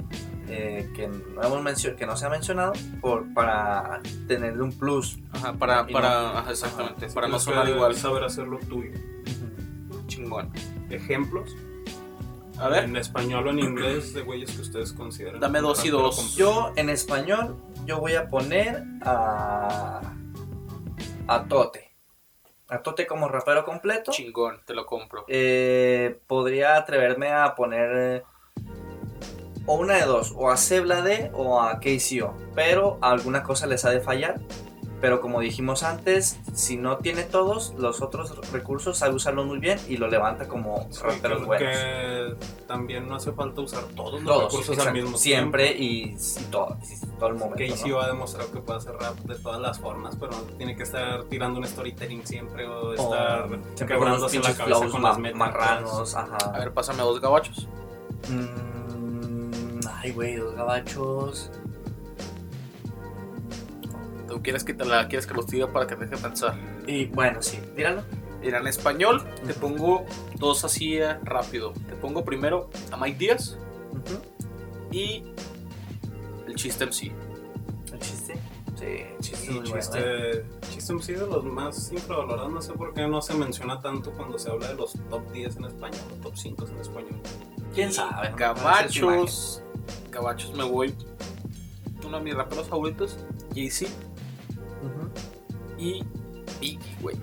eh, 0.47 0.89
que, 0.95 1.07
no 1.07 1.43
hemos 1.43 1.83
que 1.97 2.05
no 2.05 2.15
se 2.17 2.25
ha 2.25 2.29
mencionado 2.29 2.73
por, 3.01 3.33
para 3.33 4.01
tenerle 4.27 4.63
un 4.63 4.71
plus. 4.71 5.17
Ajá, 5.33 5.53
para, 5.53 5.86
para, 5.88 6.10
no- 6.21 6.38
ajá, 6.39 6.51
exactamente, 6.51 7.07
para 7.10 7.27
no 7.27 7.39
sonar 7.39 7.67
igual. 7.69 7.95
saber 7.95 8.23
hacer 8.23 8.47
lo 8.47 8.57
tuyo. 8.60 8.91
Chingón. 10.07 10.51
Ejemplos 10.89 11.53
A 12.60 12.69
ver, 12.69 12.86
en 12.86 12.95
español 12.95 13.47
o 13.47 13.49
en 13.51 13.60
inglés 13.60 14.13
de 14.13 14.21
güeyes 14.21 14.51
que 14.51 14.62
ustedes 14.62 14.93
consideran. 14.93 15.39
Dame 15.39 15.60
dos 15.60 15.83
y 15.86 15.89
dos. 15.89 16.36
Yo 16.36 16.71
en 16.75 16.89
español, 16.89 17.55
yo 17.86 17.99
voy 17.99 18.15
a 18.15 18.29
poner 18.29 18.83
a, 19.03 20.01
a 21.27 21.43
Tote. 21.45 21.91
A 22.69 22.79
Tote 22.81 23.05
como 23.05 23.27
rapero 23.27 23.63
completo. 23.65 24.12
chingón, 24.12 24.60
te 24.65 24.73
lo 24.73 24.86
compro. 24.86 25.25
Eh, 25.27 26.19
podría 26.27 26.77
atreverme 26.77 27.31
a 27.31 27.53
poner 27.55 27.89
eh, 27.95 28.23
o 29.67 29.75
una 29.75 29.93
de 29.95 30.06
dos, 30.06 30.34
o 30.36 30.49
a 30.49 30.58
Ceblade 30.58 31.30
o 31.36 31.62
a 31.62 31.80
KCO, 31.80 32.34
pero 32.56 32.97
alguna 33.01 33.43
cosa 33.43 33.67
les 33.67 33.86
ha 33.86 33.91
de 33.91 33.99
fallar. 34.01 34.39
Pero 34.99 35.21
como 35.21 35.41
dijimos 35.41 35.84
antes, 35.84 36.39
si 36.56 36.75
no 36.75 36.97
tiene 36.97 37.21
todos 37.21 37.75
los 37.77 38.01
otros 38.01 38.51
recursos, 38.51 38.97
sabe 38.97 39.13
usarlos 39.13 39.45
muy 39.45 39.60
bien 39.60 39.80
y 39.88 39.97
lo 39.97 40.08
levanta 40.08 40.47
como 40.47 40.88
Sí, 40.89 41.01
raperos 41.03 41.41
que- 41.41 41.45
buenos. 41.45 41.77
que 41.77 42.36
también 42.65 43.08
no 43.08 43.13
hace 43.17 43.32
falta 43.32 43.62
usar 43.62 43.84
todos 43.95 44.13
los 44.13 44.23
Todos, 44.23 44.43
recursos 44.45 44.69
exacto, 44.75 44.89
al 44.97 45.03
mismo 45.03 45.15
siempre 45.19 45.73
tiempo. 45.75 45.84
y, 45.84 46.41
y 46.41 46.43
todo, 46.49 46.77
y 46.89 47.06
todo 47.19 47.30
el 47.30 47.36
momento. 47.36 47.58
Casey 47.75 47.91
¿no? 47.91 47.97
va 47.97 48.06
a 48.06 48.08
demostrar 48.08 48.47
que 48.47 48.60
puede 48.60 48.80
hacer 48.80 48.93
rap 48.95 49.15
de 49.19 49.36
todas 49.36 49.62
las 49.62 49.77
formas, 49.80 50.15
pero 50.19 50.32
no 50.32 50.39
tiene 50.58 50.75
que 50.75 50.82
estar 50.82 51.25
tirando 51.25 51.60
un 51.60 51.67
storytelling 51.67 52.25
siempre 52.25 52.67
o 52.67 52.93
estar 52.93 53.43
O 53.43 53.49
siempre 53.75 53.97
con 53.99 54.10
los 54.10 54.32
quebrándose 54.32 54.39
la 54.39 54.41
cabeza 54.41 54.63
flows 54.65 54.91
con 54.91 55.01
ma- 55.03 55.19
las 55.19 55.36
marranos, 55.36 56.15
ajá. 56.15 56.38
A 56.56 56.58
ver, 56.58 56.73
pásame 56.73 57.03
dos 57.03 57.21
gabachos. 57.21 57.67
Mm, 58.30 58.77
ay, 60.08 60.13
güey, 60.13 60.38
los 60.38 60.56
gabachos. 60.56 61.52
¿Tú 64.28 64.41
quieres 64.41 64.63
que 64.63 64.74
te 64.74 64.86
la 64.86 65.08
quieres 65.08 65.28
que 65.28 65.34
los 65.34 65.48
diga 65.48 65.72
para 65.72 65.86
que 65.86 65.96
te 65.96 66.06
deje 66.06 66.22
pensar? 66.22 66.58
Y 66.86 67.06
bueno, 67.08 67.41
sí, 67.41 67.60
míralo. 67.76 68.04
Mira, 68.41 68.60
en 68.60 68.67
español 68.67 69.24
te 69.46 69.54
pongo 69.54 70.06
dos 70.38 70.63
así 70.63 71.00
rápido. 71.24 71.74
Te 71.74 71.96
pongo 71.96 72.24
primero 72.24 72.70
a 72.91 72.98
Mike 72.98 73.17
Díaz 73.17 73.58
y 74.91 75.24
el 76.48 76.56
chiste 76.56 76.86
MC. 76.86 77.12
¿El 77.91 78.00
chiste? 78.00 78.36
Sí, 78.76 78.86
chiste 79.20 79.46
Sí, 79.48 79.52
muy 79.52 79.70
bueno, 79.70 79.76
¿eh? 79.76 79.80
chiste, 79.80 80.46
chiste 80.72 80.93
MC 80.93 81.08
de 81.20 81.28
los 81.28 81.43
más 81.43 81.91
infravalorados, 81.91 82.52
no 82.52 82.62
sé 82.62 82.74
por 82.74 82.93
qué 82.93 83.08
no 83.08 83.22
se 83.22 83.34
menciona 83.34 83.82
tanto 83.82 84.12
cuando 84.12 84.38
se 84.38 84.52
habla 84.52 84.70
de 84.70 84.76
los 84.76 84.93
top 85.10 85.32
10 85.32 85.58
en 85.58 85.65
español, 85.65 86.02
o 86.13 86.24
top 86.24 86.38
5 86.38 86.65
en 86.67 86.78
español. 86.78 87.22
¿Quién 87.74 87.91
sabe? 87.91 88.32
Gabachos. 88.38 89.63
Gabachos 90.12 90.54
me 90.54 90.63
voy. 90.63 90.93
Uno 92.06 92.17
de 92.17 92.23
mis 92.23 92.36
raperos 92.36 92.67
favoritos, 92.67 93.17
Jay-Z 93.54 93.91
y 95.78 96.04
Biggie, 96.60 96.95
güey. 97.02 97.17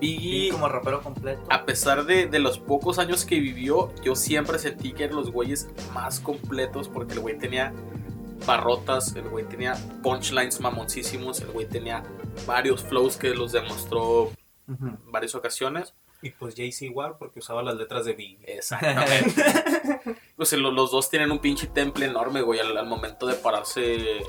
Biggie, 0.00 0.50
como 0.50 0.68
rapero 0.68 1.00
completo. 1.00 1.42
a 1.48 1.64
pesar 1.64 2.04
de, 2.04 2.26
de 2.26 2.38
los 2.38 2.58
pocos 2.58 2.98
años 2.98 3.24
que 3.24 3.40
vivió, 3.40 3.94
yo 4.02 4.14
siempre 4.14 4.58
sentí 4.58 4.92
que 4.92 5.04
eran 5.04 5.16
los 5.16 5.30
güeyes 5.30 5.68
más 5.94 6.20
completos 6.20 6.88
porque 6.88 7.14
el 7.14 7.20
güey 7.20 7.38
tenía 7.38 7.72
barrotas, 8.46 9.14
el 9.16 9.28
güey 9.28 9.44
tenía 9.46 9.74
punchlines 10.02 10.60
mamoncísimos, 10.60 11.40
el 11.40 11.50
güey 11.52 11.66
tenía 11.66 12.02
varios 12.46 12.82
flows 12.84 13.16
que 13.16 13.30
los 13.30 13.52
demostró 13.52 14.30
varias 15.10 15.34
ocasiones. 15.34 15.94
Y 16.26 16.30
pues 16.30 16.54
Jay-Z 16.56 16.86
igual, 16.86 17.16
porque 17.18 17.38
usaba 17.38 17.62
las 17.62 17.76
letras 17.76 18.04
de 18.04 18.14
Big. 18.14 18.38
Exactamente. 18.46 19.44
pues 20.36 20.52
lo- 20.54 20.72
los 20.72 20.90
dos 20.90 21.08
tienen 21.08 21.30
un 21.30 21.38
pinche 21.38 21.68
temple 21.68 22.06
enorme, 22.06 22.42
güey, 22.42 22.58
al, 22.58 22.76
al 22.76 22.86
momento 22.86 23.26
de 23.26 23.34
pararse. 23.34 24.22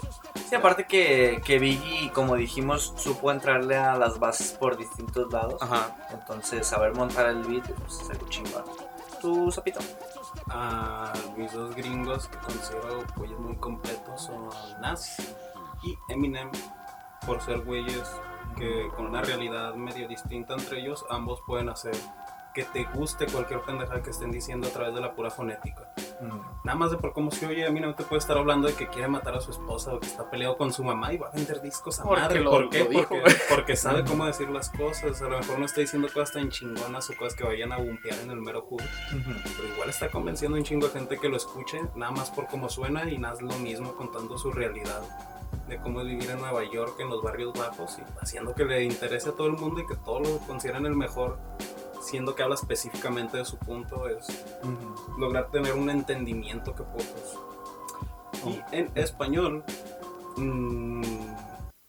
Sí, 0.47 0.55
aparte 0.55 0.85
que, 0.85 1.41
que 1.43 1.57
Biggie, 1.57 2.11
como 2.11 2.35
dijimos, 2.35 2.93
supo 2.97 3.31
entrarle 3.31 3.77
a 3.77 3.95
las 3.97 4.19
bases 4.19 4.51
por 4.51 4.77
distintos 4.77 5.31
lados. 5.33 5.59
Ajá. 5.61 5.95
Entonces, 6.11 6.67
saber 6.67 6.93
montar 6.93 7.27
el 7.29 7.43
beat, 7.43 7.65
pues 7.67 8.01
es 8.01 8.09
algo 8.11 8.27
chingón. 8.29 8.63
¿Tú, 9.19 9.51
Zapito? 9.51 9.79
A 10.49 11.11
mis 11.35 11.51
dos 11.51 11.75
gringos 11.75 12.27
que 12.27 12.37
considero 12.37 13.03
güeyes 13.15 13.39
muy 13.39 13.55
completos 13.57 14.21
son 14.21 14.49
Nas 14.81 15.17
y 15.83 15.97
Eminem, 16.09 16.51
por 17.25 17.41
ser 17.41 17.59
güeyes 17.61 18.03
que 18.57 18.89
con 18.95 19.05
una 19.05 19.21
realidad 19.21 19.73
medio 19.75 20.07
distinta 20.07 20.53
entre 20.55 20.79
ellos, 20.81 21.05
ambos 21.09 21.41
pueden 21.45 21.69
hacer 21.69 21.93
que 22.53 22.63
te 22.63 22.85
guste 22.85 23.27
cualquier 23.27 23.61
pendejada 23.61 24.01
que 24.01 24.09
estén 24.09 24.31
diciendo 24.31 24.67
a 24.67 24.71
través 24.71 24.95
de 24.95 24.99
la 24.99 25.13
pura 25.13 25.29
fonética. 25.29 25.93
Nada 26.63 26.75
más 26.75 26.89
de 26.89 26.97
por 26.97 27.13
cómo 27.13 27.29
se 27.29 27.45
oye, 27.45 27.63
Eminem 27.67 27.93
te 27.93 28.03
puede 28.03 28.17
estar 28.17 28.35
hablando 28.35 28.67
de 28.67 28.73
que 28.73 28.87
quiere 28.87 29.07
matar 29.07 29.35
a 29.35 29.41
su 29.41 29.51
esposa 29.51 29.93
o 29.93 29.99
que 29.99 30.07
está 30.07 30.27
peleado 30.31 30.57
con 30.57 30.73
su 30.73 30.83
mamá 30.83 31.13
y 31.13 31.17
va 31.17 31.27
a 31.27 31.31
vender 31.31 31.61
discos 31.61 31.99
a 31.99 32.03
Porque 32.03 32.21
madre. 32.23 32.39
lo- 32.39 32.49
¿Por 32.49 32.69
qué? 32.71 32.79
lo 32.85 32.89
dijo, 32.89 33.09
porque, 33.09 33.35
porque 33.47 33.75
sabe 33.75 34.03
cómo 34.03 34.25
decir 34.25 34.49
las 34.49 34.71
cosas. 34.71 35.21
A 35.21 35.25
lo 35.29 35.37
mejor 35.37 35.59
no 35.59 35.65
está 35.65 35.81
diciendo 35.81 36.07
cosas 36.11 36.31
tan 36.33 36.49
chingonas 36.49 37.07
o 37.11 37.15
cosas 37.15 37.35
que 37.35 37.43
vayan 37.43 37.71
a 37.71 37.77
bumpear 37.77 38.17
en 38.21 38.31
el 38.31 38.37
mero 38.41 38.63
hood 38.63 38.81
pero 39.55 39.67
igual 39.75 39.89
está 39.89 40.09
convenciendo 40.09 40.57
a 40.57 40.59
un 40.59 40.65
chingo 40.65 40.87
de 40.87 40.93
gente 40.93 41.19
que 41.19 41.29
lo 41.29 41.37
escuche, 41.37 41.79
nada 41.93 42.11
más 42.11 42.31
por 42.31 42.47
cómo 42.47 42.69
suena 42.69 43.07
y 43.07 43.19
nada 43.19 43.35
es 43.35 43.41
lo 43.43 43.53
mismo 43.59 43.93
contando 43.95 44.35
su 44.39 44.51
realidad 44.51 45.03
de 45.67 45.77
cómo 45.79 46.01
es 46.01 46.07
vivir 46.07 46.29
en 46.29 46.39
Nueva 46.39 46.63
York, 46.63 46.99
en 46.99 47.09
los 47.09 47.21
barrios 47.21 47.57
bajos, 47.57 47.97
y 47.99 48.03
haciendo 48.21 48.53
que 48.53 48.65
le 48.65 48.83
interese 48.83 49.29
a 49.29 49.31
todo 49.33 49.47
el 49.47 49.53
mundo 49.53 49.81
y 49.81 49.87
que 49.87 49.95
todos 49.95 50.27
lo 50.27 50.37
consideren 50.39 50.85
el 50.85 50.95
mejor, 50.95 51.37
siendo 52.01 52.35
que 52.35 52.43
habla 52.43 52.55
específicamente 52.55 53.37
de 53.37 53.45
su 53.45 53.57
punto, 53.57 54.07
es 54.07 54.27
lograr 55.17 55.51
tener 55.51 55.73
un 55.73 55.89
entendimiento 55.89 56.73
que 56.73 56.83
pocos. 56.83 57.39
Y 58.45 58.61
en 58.75 58.91
español, 58.95 59.63
mm, 60.37 61.01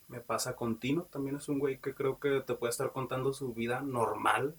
me 0.09 0.21
pasa 0.21 0.57
con 0.57 0.79
Tino, 0.79 1.03
también 1.03 1.37
es 1.37 1.49
un 1.49 1.59
güey 1.59 1.79
que 1.79 1.95
creo 1.95 2.19
que 2.19 2.41
te 2.41 2.55
puede 2.55 2.71
estar 2.71 2.93
contando 2.93 3.33
su 3.33 3.55
vida 3.55 3.81
normal, 3.81 4.57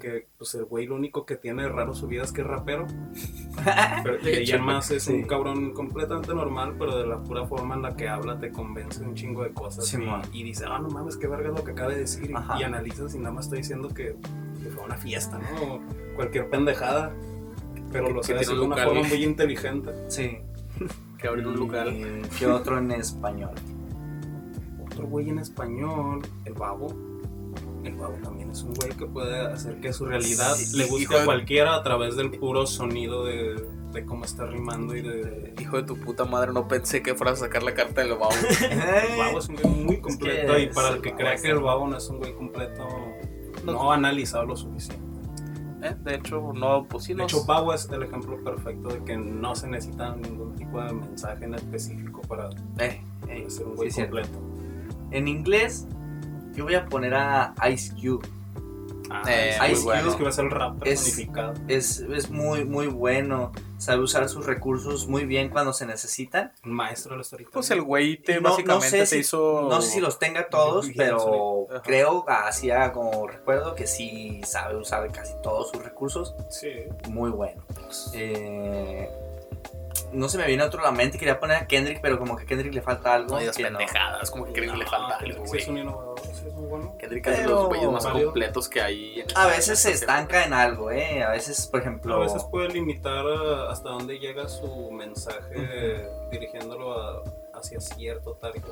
Que 0.00 0.26
pues 0.38 0.54
el 0.54 0.64
güey 0.64 0.86
lo 0.86 0.94
único 0.94 1.26
que 1.26 1.36
tiene 1.36 1.68
raro 1.68 1.92
su 1.94 2.06
vida 2.06 2.22
es 2.22 2.32
que 2.32 2.40
es 2.40 2.46
rapero. 2.46 2.86
Pero 4.02 4.16
hecho, 4.16 4.28
ella 4.28 4.58
más 4.62 4.90
es 4.90 5.02
sí. 5.04 5.12
un 5.12 5.24
cabrón 5.24 5.72
completamente 5.72 6.34
normal, 6.34 6.76
pero 6.78 6.96
de 6.96 7.06
la 7.06 7.22
pura 7.22 7.44
forma 7.46 7.74
en 7.74 7.82
la 7.82 7.94
que 7.96 8.08
habla 8.08 8.38
te 8.38 8.50
convence 8.50 9.02
un 9.02 9.14
chingo 9.14 9.42
de 9.42 9.52
cosas. 9.52 9.86
Sí, 9.86 9.98
y, 10.32 10.40
y 10.40 10.42
dice, 10.44 10.64
ah, 10.66 10.78
no 10.78 10.88
mames, 10.88 11.16
qué 11.18 11.26
verga 11.26 11.50
es 11.50 11.54
lo 11.56 11.64
que 11.64 11.72
acaba 11.72 11.90
de 11.90 11.98
decir. 11.98 12.30
Y- 12.30 12.34
Ajá. 12.34 12.58
Y, 12.58 12.62
analizas 12.62 13.14
y 13.14 13.18
nada 13.18 13.32
más 13.32 13.44
está 13.46 13.56
diciendo 13.56 13.88
que, 13.88 14.16
que 14.62 14.70
fue 14.70 14.84
una 14.84 14.96
fiesta, 14.96 15.38
¿no? 15.38 15.74
O 15.74 15.80
cualquier 16.16 16.48
pendejada. 16.48 17.12
Pero 17.92 18.06
Que- 18.06 18.12
lo 18.14 18.20
que 18.22 18.32
un 18.32 18.38
de 18.40 18.52
una 18.52 18.76
local. 18.76 18.84
forma 18.86 19.02
muy 19.08 19.22
inteligente. 19.24 19.90
Sí. 20.08 20.38
Que 21.18 21.28
abrir 21.28 21.46
un 21.46 21.56
lugar. 21.56 21.88
¿Y 21.88 22.22
¿Qué 22.38 22.46
otro 22.46 22.78
en 22.78 22.92
español? 22.92 23.50
Otro 24.86 25.06
güey 25.08 25.28
en 25.30 25.40
español, 25.40 26.22
el 26.44 26.54
babo. 26.54 26.88
El 27.84 27.94
babo 27.94 28.14
también 28.22 28.50
es 28.50 28.62
un 28.62 28.74
güey 28.74 28.90
que 28.90 29.06
puede 29.06 29.40
hacer 29.40 29.80
que 29.80 29.92
su 29.92 30.04
realidad 30.06 30.54
Sí, 30.56 30.76
le 30.76 30.86
guste 30.86 31.16
a 31.18 31.24
cualquiera 31.24 31.74
a 31.76 31.82
través 31.82 32.16
del 32.16 32.30
puro 32.32 32.66
sonido 32.66 33.24
de, 33.24 33.66
de 33.92 34.04
cómo 34.04 34.24
está 34.24 34.46
rimando 34.46 34.96
y 34.96 35.02
de... 35.02 35.54
Hijo 35.60 35.76
de 35.76 35.84
tu 35.84 35.96
puta 35.98 36.24
madre, 36.24 36.52
no 36.52 36.66
pensé 36.68 37.02
que 37.02 37.14
fueras 37.14 37.40
a 37.40 37.46
sacar 37.46 37.62
la 37.62 37.74
carta 37.74 38.00
del 38.02 38.10
babo. 38.10 38.30
El 38.70 39.18
babo 39.18 39.38
es 39.38 39.48
un 39.48 39.56
güey 39.56 39.74
muy 39.74 40.00
completo 40.00 40.54
que 40.54 40.62
y 40.62 40.66
para 40.68 40.88
es- 40.90 40.94
el 40.96 41.02
que 41.02 41.14
crea 41.14 41.36
que 41.36 41.48
el 41.50 41.60
babo 41.60 41.86
no 41.88 41.96
es 41.96 42.08
un 42.08 42.18
güey 42.18 42.34
completo, 42.34 42.86
no 43.64 43.92
ha 43.92 43.94
analizado 43.94 44.44
lo 44.44 44.56
suficiente. 44.56 45.04
¿Eh? 45.80 45.94
De 46.02 46.16
hecho, 46.16 46.52
no, 46.54 46.86
pues 46.88 47.04
sí, 47.04 47.12
De 47.12 47.18
no. 47.18 47.24
hecho, 47.24 47.44
Babo 47.44 47.72
es 47.72 47.88
el 47.88 48.02
ejemplo 48.02 48.36
perfecto 48.42 48.88
de 48.88 48.98
que 49.04 49.16
no 49.16 49.54
se 49.54 49.68
necesita 49.68 50.12
ningún 50.16 50.56
tipo 50.56 50.82
de 50.82 50.92
mensaje 50.92 51.44
en 51.44 51.54
específico 51.54 52.20
para, 52.22 52.50
Eh, 52.78 53.00
Para 53.20 53.34
ser 53.34 53.44
un 53.44 53.50
sí, 53.50 53.62
güey 53.76 53.88
es 53.88 53.94
cierto. 53.94 54.16
completo. 54.16 54.38
En 55.12 55.28
inglés, 55.28 55.86
yo 56.58 56.64
voy 56.64 56.74
a 56.74 56.84
poner 56.86 57.14
a 57.14 57.54
Ice 57.72 57.92
Cube. 57.94 58.26
Ah, 59.10 59.22
Eh, 59.26 59.56
es 59.56 59.58
muy 59.60 59.68
muy 59.70 59.82
bueno. 59.84 59.84
bueno. 59.84 60.10
Es 60.10 60.16
que 60.16 60.22
va 60.22 60.28
a 60.28 60.32
ser 60.32 60.44
el 60.44 60.50
rap 60.50 60.86
Es-. 60.86 61.18
Es, 61.68 62.00
es 62.00 62.30
muy, 62.30 62.64
muy 62.66 62.88
bueno. 62.88 63.52
Sabe 63.78 64.02
usar 64.02 64.28
sus 64.28 64.44
recursos 64.44 65.06
muy 65.08 65.24
bien 65.24 65.48
cuando 65.48 65.72
se 65.72 65.86
necesitan. 65.86 66.52
Maestro 66.62 67.12
de 67.12 67.18
la 67.18 67.24
storytelling. 67.24 67.52
Pues 67.54 67.70
el 67.70 67.80
güey 67.80 68.18
te 68.18 68.34
No- 68.34 68.40
no 68.42 68.50
básicamente 68.50 68.90
sé 68.90 68.98
te 68.98 69.06
si- 69.06 69.18
hizo. 69.20 69.66
No 69.70 69.80
sé 69.80 69.92
si 69.92 70.00
los 70.00 70.18
tenga 70.18 70.50
todos, 70.50 70.90
pero 70.94 71.68
creo, 71.84 72.26
así 72.28 72.68
como 72.92 73.26
recuerdo, 73.26 73.74
que 73.74 73.86
sí 73.86 74.42
sabe 74.44 74.76
usar 74.76 75.10
casi 75.10 75.32
todos 75.42 75.70
sus 75.70 75.82
recursos. 75.82 76.34
Sí. 76.50 76.68
Muy 77.08 77.30
bueno. 77.30 77.62
Eh, 78.12 79.08
no 80.12 80.28
se 80.28 80.38
me 80.38 80.46
viene 80.46 80.62
otro 80.62 80.80
a 80.80 80.84
la 80.84 80.90
mente. 80.92 81.18
Quería 81.18 81.38
poner 81.40 81.56
a 81.56 81.66
Kendrick, 81.66 82.00
pero 82.00 82.18
como 82.18 82.36
que 82.36 82.44
a 82.44 82.46
Kendrick 82.46 82.72
le 82.74 82.82
falta 82.82 83.14
algo. 83.14 83.34
No 83.34 83.38
digas 83.38 83.58
no. 83.58 83.64
pendejadas, 83.68 84.30
como 84.30 84.44
que 84.46 84.52
creen 84.52 84.70
que 84.72 84.76
le 84.78 84.86
falta 84.86 85.18
Kendrick 85.18 85.36
algo, 85.36 85.44
sí 85.46 85.50
güey. 85.50 85.62
es 85.62 85.68
un 85.68 85.78
innovador, 85.78 86.20
sí 86.20 86.46
es 86.46 86.54
muy 86.54 86.68
bueno. 86.68 86.96
Kendrick 86.98 87.26
es 87.26 87.36
de 87.36 87.42
Pero- 87.42 87.54
los 87.54 87.66
güeyes 87.68 87.90
más 87.90 88.04
Válido. 88.04 88.24
completos 88.26 88.68
que 88.68 88.80
hay. 88.80 89.20
en 89.20 89.26
A 89.36 89.46
veces 89.46 89.78
se 89.78 89.92
esta 89.92 90.04
estanca 90.04 90.44
en 90.44 90.52
algo, 90.52 90.90
¿eh? 90.90 91.22
A 91.22 91.30
veces, 91.30 91.66
por 91.66 91.80
ejemplo. 91.80 92.14
A 92.14 92.18
veces 92.20 92.44
puede 92.44 92.68
limitar 92.68 93.24
eh, 93.26 93.66
hasta 93.70 93.88
dónde 93.90 94.18
llega 94.18 94.48
su 94.48 94.90
mensaje 94.90 96.08
dirigiéndolo 96.30 96.92
a- 97.00 97.22
hacia 97.54 97.80
cierto 97.80 98.34
target. 98.34 98.62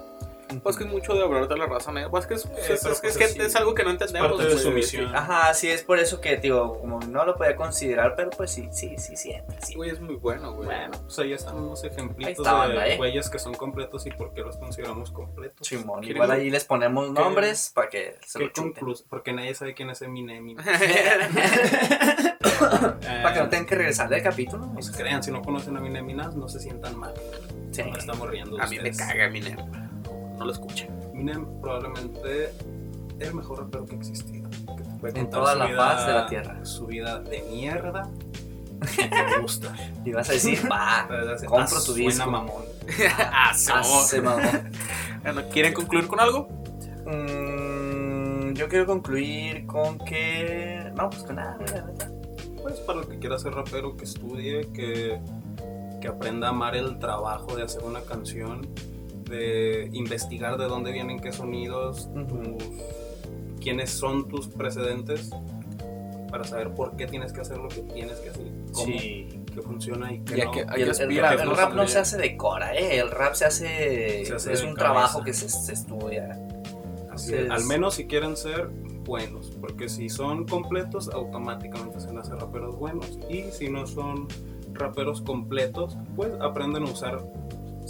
Pues 0.62 0.76
que 0.76 0.84
es 0.84 0.90
mucho 0.90 1.12
de 1.14 1.22
hablar 1.22 1.48
de 1.48 1.56
la 1.56 1.66
raza 1.66 1.90
negra. 1.92 2.08
Pues 2.10 2.26
que 2.26 2.34
es, 2.34 2.44
Eh, 2.46 2.48
es- 2.56 2.80
pero 2.82 2.92
es- 2.94 3.00
pues 3.00 3.16
es 3.16 3.34
que 3.34 3.42
es 3.44 3.56
algo 3.56 3.74
que 3.74 3.82
no 3.84 3.90
entendemos. 3.90 4.32
parte 4.36 4.48
de 4.54 4.58
su 4.58 4.70
misión. 4.70 5.14
Ajá, 5.14 5.52
sí, 5.54 5.68
es 5.68 5.82
por 5.82 5.98
eso 5.98 6.20
que, 6.20 6.36
digo, 6.36 6.78
como 6.80 7.00
no 7.00 7.24
lo 7.24 7.36
podía 7.36 7.56
considerar, 7.56 8.14
pero 8.16 8.30
pues 8.30 8.52
sí, 8.52 8.68
sí, 8.72 8.94
sí, 8.96 9.16
sí, 9.16 9.16
sí. 9.16 9.34
Sí, 9.64 9.74
güey, 9.74 9.90
es 9.90 10.00
muy 10.00 10.14
bueno, 10.16 10.52
güey. 10.54 10.66
Bueno, 10.66 10.98
Pues 11.02 11.18
ahí 11.18 11.32
están 11.32 11.56
unos 11.56 11.82
ejemplitos 11.84 12.38
está, 12.46 12.68
de 12.68 12.94
¿eh? 12.94 12.96
güeyes 12.96 13.28
que 13.28 13.38
son 13.38 13.54
completos 13.54 14.06
y 14.06 14.10
por 14.10 14.32
qué 14.34 14.40
los 14.42 14.56
consideramos 14.56 15.10
completos. 15.10 15.66
Chimón. 15.66 16.00
¿Quieren- 16.00 16.16
Igual 16.22 16.30
ahí 16.30 16.48
les 16.50 16.64
ponemos 16.64 17.06
¿Qué- 17.06 17.12
nombres 17.20 17.70
para 17.74 17.88
que 17.88 18.16
se 18.24 18.38
¿Qué 18.38 18.44
lo 18.46 18.50
chuten. 18.52 18.86
Porque 19.10 19.32
nadie 19.32 19.54
sabe 19.54 19.74
quién 19.74 19.90
es 19.90 20.00
Eminem. 20.02 20.56
para 22.58 23.32
que 23.34 23.40
no 23.40 23.46
Eh, 23.46 23.48
tengan 23.50 23.66
que 23.66 23.74
regresar 23.74 24.08
del 24.08 24.22
capítulo. 24.22 24.66
No 24.66 24.80
se 24.82 24.92
crean, 24.96 25.22
si 25.22 25.30
no 25.30 25.42
conocen 25.42 25.76
a 25.76 25.80
Eminem 25.80 26.06
no 26.36 26.48
se 26.48 26.60
sientan 26.60 26.96
mal. 26.98 27.14
Sí. 27.72 27.82
No 27.82 27.96
estamos 27.96 28.30
riendo 28.30 28.60
A 28.60 28.66
mí 28.66 28.78
me 28.78 28.90
ustedes. 28.90 28.98
caga 29.08 29.24
Eminem. 29.26 29.85
No 30.38 30.44
lo 30.44 30.52
escuchen. 30.52 30.88
Eminem 31.12 31.46
probablemente 31.60 32.52
el 33.18 33.34
mejor 33.34 33.60
rapero 33.60 33.86
que 33.86 33.94
ha 33.94 33.98
existido. 33.98 34.48
que 35.00 35.18
En 35.20 35.30
toda 35.30 35.54
la 35.54 35.66
vida- 35.66 35.76
faz 35.76 36.06
de 36.06 36.12
la 36.12 36.26
tierra. 36.26 36.64
Su 36.64 36.86
vida 36.86 37.20
de 37.20 37.42
mierda. 37.50 38.08
Y 38.98 39.08
te 39.08 39.40
gusta. 39.40 39.74
Y 40.04 40.12
vas 40.12 40.28
a 40.28 40.32
decir, 40.34 40.60
va, 40.70 41.08
Compro 41.46 41.82
tu 41.82 41.94
disco. 41.94 42.10
Suena 42.24 42.26
mamón. 42.30 42.62
ah, 43.18 43.50
Ah, 43.52 43.52
mamó. 43.82 44.02
se 44.02 44.20
mamó. 44.20 44.48
Bueno, 45.22 45.42
¿Quieren 45.50 45.72
concluir 45.72 46.06
con 46.06 46.20
algo? 46.20 46.46
Mm, 47.06 48.52
yo 48.54 48.68
quiero 48.68 48.86
concluir 48.86 49.66
con 49.66 49.98
que. 49.98 50.92
No, 50.96 51.08
pues 51.10 51.22
con 51.22 51.36
nada. 51.36 51.56
Pues 52.62 52.80
para 52.80 53.00
el 53.00 53.08
que 53.08 53.18
quiera 53.18 53.38
ser 53.38 53.54
rapero, 53.54 53.96
que 53.96 54.04
estudie, 54.04 54.68
que, 54.72 55.20
que 56.00 56.08
aprenda 56.08 56.48
a 56.48 56.50
amar 56.50 56.76
el 56.76 56.98
trabajo 56.98 57.56
de 57.56 57.62
hacer 57.62 57.82
una 57.84 58.00
canción, 58.02 58.66
de 59.28 59.88
investigar 59.92 60.56
de 60.56 60.66
dónde 60.66 60.92
vienen 60.92 61.18
qué 61.20 61.32
sonidos, 61.32 62.08
tus- 62.28 62.64
quiénes 63.60 63.90
son 63.90 64.28
tus 64.28 64.46
precedentes, 64.48 65.30
para 66.30 66.44
saber 66.44 66.70
por 66.74 66.96
qué 66.96 67.06
tienes 67.06 67.32
que 67.32 67.40
hacer 67.40 67.56
lo 67.58 67.68
que 67.68 67.80
tienes 67.82 68.18
que 68.18 68.30
hacer, 68.30 68.46
cómo, 68.72 68.86
Sí. 68.98 69.28
que 69.54 69.62
funciona 69.62 70.12
y 70.12 70.20
que 70.20 70.38
Y 70.38 70.42
no. 70.44 70.50
que- 70.52 70.60
Y 70.76 70.82
el, 70.82 70.88
el 71.00 71.18
rap, 71.20 71.40
el 71.40 71.48
¿no? 71.48 71.54
rap 71.54 71.58
no 71.58 71.66
También. 71.68 71.88
se 71.88 71.98
hace 71.98 72.16
de 72.18 72.36
cora, 72.36 72.74
¿eh? 72.74 72.98
El 72.98 73.10
rap 73.10 73.34
se 73.34 73.44
hace. 73.46 74.24
Se 74.26 74.34
hace 74.34 74.52
es 74.52 74.60
un 74.62 74.74
cabeza. 74.74 74.92
trabajo 74.92 75.22
que 75.24 75.32
se, 75.32 75.48
se 75.48 75.72
estudia. 75.72 76.32
Así 77.10 77.32
Entonces- 77.32 77.44
es. 77.46 77.50
Al 77.50 77.64
menos 77.64 77.94
si 77.94 78.06
quieren 78.06 78.36
ser 78.36 78.68
buenos, 79.04 79.52
porque 79.60 79.88
si 79.88 80.08
son 80.08 80.46
completos, 80.46 81.08
automáticamente 81.08 82.00
se 82.00 82.08
van 82.08 82.18
a 82.18 82.20
hacer 82.22 82.36
raperos 82.36 82.76
buenos. 82.76 83.18
Y 83.30 83.44
si 83.52 83.70
no 83.70 83.86
son 83.86 84.26
raperos 84.74 85.22
completos, 85.22 85.96
pues 86.16 86.32
aprenden 86.40 86.82
a 86.82 86.90
usar, 86.90 87.24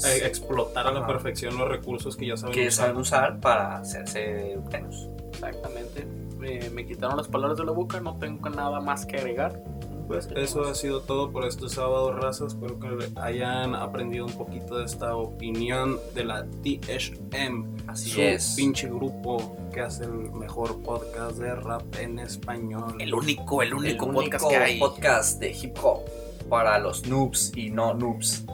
explotar 0.05 0.87
a 0.87 0.93
la 0.93 0.99
Ajá. 1.01 1.07
perfección 1.09 1.57
los 1.57 1.69
recursos 1.69 2.17
que 2.17 2.27
ya 2.27 2.37
saben 2.37 2.55
Que 2.55 2.69
usar. 2.69 2.87
saben 2.87 2.97
usar 3.01 3.41
para 3.41 3.79
hacerse 3.79 4.57
buenos. 4.71 5.09
Exactamente. 5.33 6.07
Eh, 6.43 6.71
me 6.73 6.87
quitaron 6.87 7.17
las 7.17 7.29
palabras 7.29 7.59
de 7.59 7.65
la 7.65 7.73
boca, 7.73 8.01
no 8.01 8.19
tengo 8.19 8.49
nada 8.51 8.81
más 8.81 9.07
que 9.07 9.17
agregar. 9.17 9.63
Pues 10.07 10.29
eso 10.37 10.63
ha 10.65 10.75
sido 10.77 11.01
todo 11.01 11.33
por 11.33 11.45
este 11.45 11.69
sábado, 11.69 12.13
raza. 12.13 12.47
Espero 12.47 12.79
que 12.79 12.89
hayan 13.21 13.75
aprendido 13.75 14.27
un 14.27 14.33
poquito 14.35 14.79
de 14.79 14.85
esta 14.85 15.17
opinión 15.17 15.99
de 16.15 16.25
la 16.25 16.47
THM. 16.63 17.75
Así 17.89 18.11
su 18.11 18.21
es. 18.21 18.55
pinche 18.57 18.89
grupo 18.89 19.57
que 19.73 19.81
hace 19.81 20.05
el 20.05 20.31
mejor 20.33 20.81
podcast 20.83 21.39
de 21.39 21.55
rap 21.57 21.83
en 21.99 22.21
español. 22.21 22.95
El 23.01 23.15
único, 23.15 23.63
el 23.63 23.69
El 23.69 23.75
único 23.75 24.07
único 24.07 24.21
podcast 24.23 24.49
que 24.49 24.57
hay. 24.57 24.79
podcast 24.79 25.41
de 25.41 25.51
hip 25.51 25.77
hop 25.83 26.03
para 26.49 26.79
los 26.79 27.05
noobs 27.09 27.53
y 27.57 27.71
no 27.71 27.93
noobs. 27.95 28.45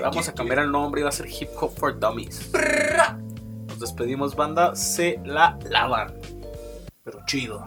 Vamos 0.00 0.28
a 0.28 0.34
cambiar 0.34 0.60
el 0.60 0.70
nombre 0.70 1.00
y 1.00 1.04
va 1.04 1.10
a 1.10 1.12
ser 1.12 1.26
Hip 1.26 1.50
Hop 1.60 1.72
for 1.76 1.98
Dummies. 1.98 2.50
Nos 3.68 3.80
despedimos, 3.80 4.36
banda. 4.36 4.74
Se 4.76 5.20
la 5.24 5.58
lavan. 5.68 6.14
Pero 7.04 7.20
chido. 7.26 7.64